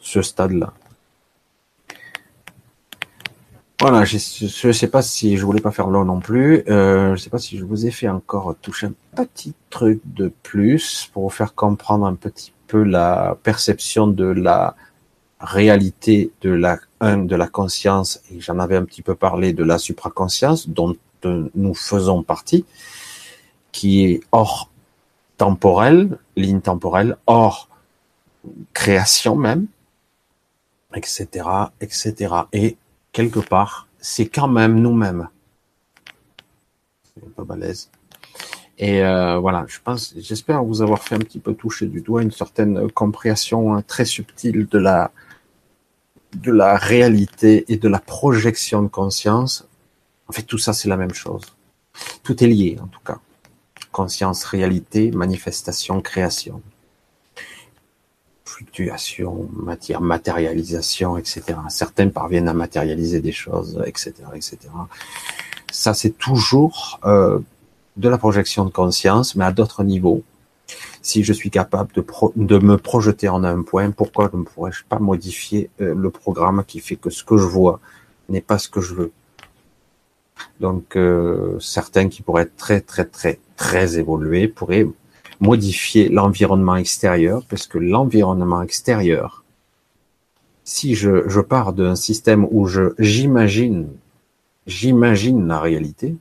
ce 0.00 0.22
stade-là. 0.22 0.72
Voilà, 3.80 4.04
je 4.04 4.16
ne 4.66 4.72
sais 4.72 4.86
pas 4.86 5.02
si 5.02 5.36
je 5.36 5.44
voulais 5.44 5.60
pas 5.60 5.72
faire 5.72 5.88
long 5.88 6.04
non 6.04 6.20
plus. 6.20 6.62
Euh, 6.68 7.08
je 7.08 7.10
ne 7.12 7.16
sais 7.16 7.28
pas 7.28 7.38
si 7.38 7.58
je 7.58 7.64
vous 7.64 7.86
ai 7.86 7.90
fait 7.90 8.08
encore 8.08 8.54
toucher 8.62 8.86
un 8.86 8.94
petit 9.16 9.52
truc 9.68 10.00
de 10.04 10.32
plus 10.42 11.10
pour 11.12 11.24
vous 11.24 11.28
faire 11.30 11.54
comprendre 11.54 12.06
un 12.06 12.14
petit 12.14 12.52
peu 12.68 12.84
la 12.84 13.36
perception 13.42 14.06
de 14.06 14.26
la 14.26 14.76
réalité 15.40 16.30
de 16.40 16.50
la 16.50 16.78
de 17.02 17.36
la 17.36 17.48
conscience 17.48 18.22
j'en 18.38 18.58
avais 18.58 18.76
un 18.76 18.84
petit 18.84 19.02
peu 19.02 19.14
parlé 19.14 19.52
de 19.52 19.62
la 19.62 19.76
supraconscience 19.76 20.70
dont 20.70 20.96
nous 21.26 21.74
faisons 21.74 22.22
partie, 22.22 22.64
qui 23.72 24.04
est 24.04 24.20
hors 24.32 24.70
temporel, 25.36 26.18
ligne 26.36 26.60
temporelle, 26.60 27.16
hors 27.26 27.68
création 28.72 29.36
même, 29.36 29.66
etc., 30.94 31.48
etc. 31.80 32.34
Et 32.52 32.76
quelque 33.12 33.40
part, 33.40 33.88
c'est 33.98 34.26
quand 34.26 34.48
même 34.48 34.80
nous-mêmes. 34.80 35.28
C'est 37.02 37.24
un 37.24 37.30
peu 37.34 37.44
balèze. 37.44 37.90
Et 38.78 39.02
euh, 39.02 39.38
voilà, 39.38 39.64
je 39.68 39.78
pense, 39.82 40.14
j'espère 40.16 40.64
vous 40.64 40.82
avoir 40.82 41.02
fait 41.02 41.14
un 41.14 41.20
petit 41.20 41.38
peu 41.38 41.54
toucher 41.54 41.86
du 41.86 42.00
doigt 42.00 42.22
une 42.22 42.32
certaine 42.32 42.90
compréhension 42.90 43.74
hein, 43.74 43.82
très 43.82 44.04
subtile 44.04 44.66
de 44.66 44.78
la 44.78 45.12
de 46.34 46.50
la 46.50 46.76
réalité 46.76 47.64
et 47.72 47.76
de 47.76 47.88
la 47.88 48.00
projection 48.00 48.82
de 48.82 48.88
conscience. 48.88 49.68
En 50.28 50.32
fait, 50.32 50.42
tout 50.42 50.58
ça, 50.58 50.72
c'est 50.72 50.88
la 50.88 50.96
même 50.96 51.14
chose. 51.14 51.42
Tout 52.22 52.42
est 52.42 52.46
lié, 52.46 52.78
en 52.82 52.86
tout 52.86 53.00
cas. 53.04 53.18
Conscience, 53.92 54.44
réalité, 54.44 55.10
manifestation, 55.10 56.00
création. 56.00 56.62
Fluctuation, 58.44 59.48
matière, 59.52 60.00
matérialisation, 60.00 61.18
etc. 61.18 61.42
Certains 61.68 62.08
parviennent 62.08 62.48
à 62.48 62.54
matérialiser 62.54 63.20
des 63.20 63.32
choses, 63.32 63.82
etc., 63.86 64.14
etc. 64.34 64.58
Ça, 65.72 65.92
c'est 65.92 66.16
toujours 66.16 67.00
euh, 67.04 67.40
de 67.96 68.08
la 68.08 68.18
projection 68.18 68.64
de 68.64 68.70
conscience, 68.70 69.34
mais 69.34 69.44
à 69.44 69.52
d'autres 69.52 69.84
niveaux. 69.84 70.22
Si 71.02 71.22
je 71.22 71.32
suis 71.32 71.50
capable 71.50 71.92
de, 71.92 72.04
de, 72.36 72.58
me 72.58 72.78
projeter 72.78 73.28
en 73.28 73.44
un 73.44 73.62
point, 73.62 73.90
pourquoi 73.90 74.30
ne 74.32 74.42
pourrais-je 74.42 74.84
pas 74.84 74.98
modifier 74.98 75.68
euh, 75.80 75.94
le 75.94 76.10
programme 76.10 76.64
qui 76.66 76.80
fait 76.80 76.96
que 76.96 77.10
ce 77.10 77.22
que 77.22 77.36
je 77.36 77.44
vois 77.44 77.80
n'est 78.28 78.40
pas 78.40 78.58
ce 78.58 78.68
que 78.68 78.80
je 78.80 78.94
veux? 78.94 79.12
Donc 80.60 80.96
euh, 80.96 81.58
certains 81.60 82.08
qui 82.08 82.22
pourraient 82.22 82.42
être 82.42 82.56
très 82.56 82.80
très 82.80 83.04
très 83.04 83.38
très 83.56 83.98
évolués 83.98 84.48
pourraient 84.48 84.86
modifier 85.40 86.08
l'environnement 86.08 86.76
extérieur, 86.76 87.44
parce 87.48 87.66
que 87.66 87.78
l'environnement 87.78 88.62
extérieur, 88.62 89.44
si 90.64 90.94
je, 90.94 91.28
je 91.28 91.40
pars 91.40 91.72
d'un 91.72 91.96
système 91.96 92.46
où 92.50 92.66
je 92.66 92.94
j'imagine 92.98 93.88
j'imagine 94.66 95.46
la 95.46 95.60
réalité, 95.60 96.16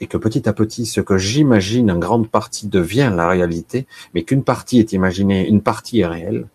et 0.00 0.06
que 0.06 0.16
petit 0.16 0.48
à 0.48 0.52
petit, 0.52 0.86
ce 0.86 1.00
que 1.00 1.18
j'imagine 1.18 1.90
en 1.90 1.98
grande 1.98 2.28
partie 2.28 2.68
devient 2.68 3.12
la 3.14 3.28
réalité, 3.28 3.86
mais 4.14 4.22
qu'une 4.22 4.44
partie 4.44 4.78
est 4.78 4.92
imaginée, 4.92 5.48
une 5.48 5.62
partie 5.62 6.00
est 6.00 6.06
réelle, 6.06 6.46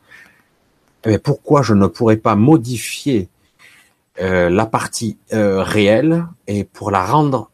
eh 1.06 1.18
pourquoi 1.18 1.62
je 1.62 1.74
ne 1.74 1.88
pourrais 1.88 2.18
pas 2.18 2.36
modifier 2.36 3.30
euh, 4.20 4.50
la 4.50 4.66
partie 4.66 5.18
euh, 5.34 5.62
réelle 5.62 6.26
et 6.48 6.64
pour 6.64 6.92
la 6.92 7.06
rendre 7.06 7.52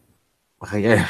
réelle, 0.61 1.05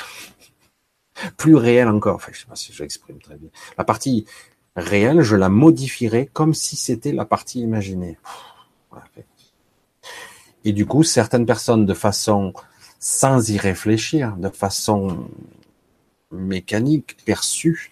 plus 1.37 1.55
réelle 1.55 1.87
encore, 1.89 2.15
enfin 2.15 2.31
je 2.33 2.39
sais 2.39 2.47
pas 2.47 2.55
si 2.55 2.73
j'exprime 2.73 3.19
très 3.19 3.35
bien, 3.35 3.49
la 3.77 3.83
partie 3.83 4.25
réelle, 4.75 5.21
je 5.21 5.35
la 5.35 5.49
modifierais 5.49 6.29
comme 6.31 6.53
si 6.53 6.75
c'était 6.75 7.13
la 7.13 7.25
partie 7.25 7.61
imaginée. 7.61 8.17
Et 10.65 10.71
du 10.71 10.85
coup, 10.85 11.03
certaines 11.03 11.45
personnes 11.45 11.85
de 11.85 11.93
façon 11.93 12.53
sans 12.99 13.49
y 13.49 13.57
réfléchir, 13.57 14.35
de 14.37 14.49
façon 14.49 15.27
mécanique, 16.31 17.17
perçue, 17.25 17.91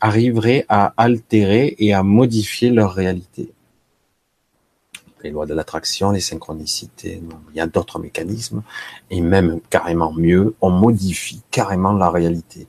arriveraient 0.00 0.66
à 0.68 0.92
altérer 0.96 1.74
et 1.78 1.94
à 1.94 2.02
modifier 2.02 2.70
leur 2.70 2.92
réalité. 2.92 3.52
Les 5.22 5.30
lois 5.30 5.46
de 5.46 5.54
l'attraction, 5.54 6.10
les 6.10 6.20
synchronicités, 6.20 7.22
il 7.50 7.56
y 7.56 7.60
a 7.60 7.66
d'autres 7.66 7.98
mécanismes, 8.00 8.62
et 9.10 9.20
même 9.20 9.60
carrément 9.70 10.12
mieux, 10.12 10.54
on 10.60 10.70
modifie 10.70 11.42
carrément 11.50 11.92
la 11.92 12.10
réalité. 12.10 12.66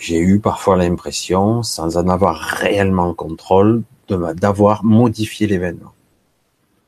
J'ai 0.00 0.18
eu 0.18 0.40
parfois 0.40 0.76
l'impression, 0.76 1.62
sans 1.62 1.96
en 1.96 2.08
avoir 2.08 2.36
réellement 2.36 3.14
contrôle, 3.14 3.82
d'avoir 4.08 4.84
modifié 4.84 5.46
l'événement. 5.46 5.92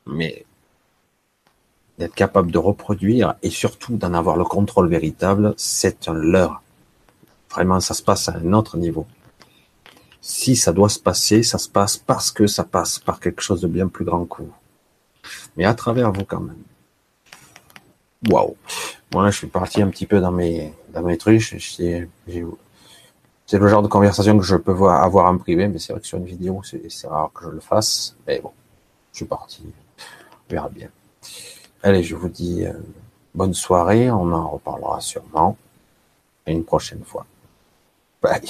Mais 0.07 0.45
d'être 1.97 2.15
capable 2.15 2.51
de 2.51 2.57
reproduire 2.57 3.35
et 3.43 3.49
surtout 3.49 3.95
d'en 3.95 4.13
avoir 4.13 4.35
le 4.35 4.43
contrôle 4.43 4.89
véritable, 4.89 5.53
c'est 5.55 6.07
un 6.07 6.13
leurre. 6.13 6.61
Vraiment, 7.51 7.79
ça 7.79 7.93
se 7.93 8.01
passe 8.01 8.27
à 8.27 8.33
un 8.33 8.53
autre 8.53 8.77
niveau. 8.77 9.05
Si 10.19 10.55
ça 10.55 10.73
doit 10.73 10.89
se 10.89 10.99
passer, 10.99 11.43
ça 11.43 11.57
se 11.57 11.69
passe 11.69 11.97
parce 11.97 12.31
que 12.31 12.47
ça 12.47 12.63
passe 12.63 12.99
par 12.99 13.19
quelque 13.19 13.41
chose 13.41 13.61
de 13.61 13.67
bien 13.67 13.87
plus 13.87 14.05
grand 14.05 14.25
que 14.25 14.41
vous. 14.41 14.53
Mais 15.57 15.65
à 15.65 15.73
travers 15.73 16.11
vous 16.11 16.25
quand 16.25 16.39
même. 16.39 16.63
Waouh. 18.29 18.55
Moi, 19.13 19.29
je 19.29 19.37
suis 19.37 19.47
parti 19.47 19.81
un 19.81 19.89
petit 19.89 20.05
peu 20.05 20.21
dans 20.21 20.31
mes, 20.31 20.73
dans 20.93 21.01
mes. 21.01 21.17
C'est 23.45 23.59
le 23.59 23.67
genre 23.67 23.81
de 23.81 23.87
conversation 23.87 24.37
que 24.37 24.45
je 24.45 24.55
peux 24.55 24.71
voir, 24.71 25.03
avoir 25.03 25.25
en 25.25 25.37
privé, 25.37 25.67
mais 25.67 25.79
c'est 25.79 25.91
vrai 25.91 26.01
que 26.01 26.07
sur 26.07 26.17
une 26.17 26.25
vidéo, 26.25 26.61
c'est 26.63 27.07
rare 27.07 27.31
que 27.33 27.43
je 27.45 27.49
le 27.49 27.59
fasse. 27.59 28.15
Mais 28.25 28.39
bon, 28.39 28.51
je 29.11 29.17
suis 29.17 29.25
parti. 29.25 29.65
On 30.49 30.53
verra 30.53 30.69
bien. 30.69 30.87
Allez, 31.83 32.03
je 32.03 32.15
vous 32.15 32.29
dis 32.29 32.65
euh, 32.65 32.73
bonne 33.35 33.53
soirée, 33.53 34.09
on 34.09 34.31
en 34.31 34.49
reparlera 34.49 35.01
sûrement 35.01 35.57
une 36.47 36.63
prochaine 36.63 37.03
fois. 37.03 37.25
Bye. 38.21 38.41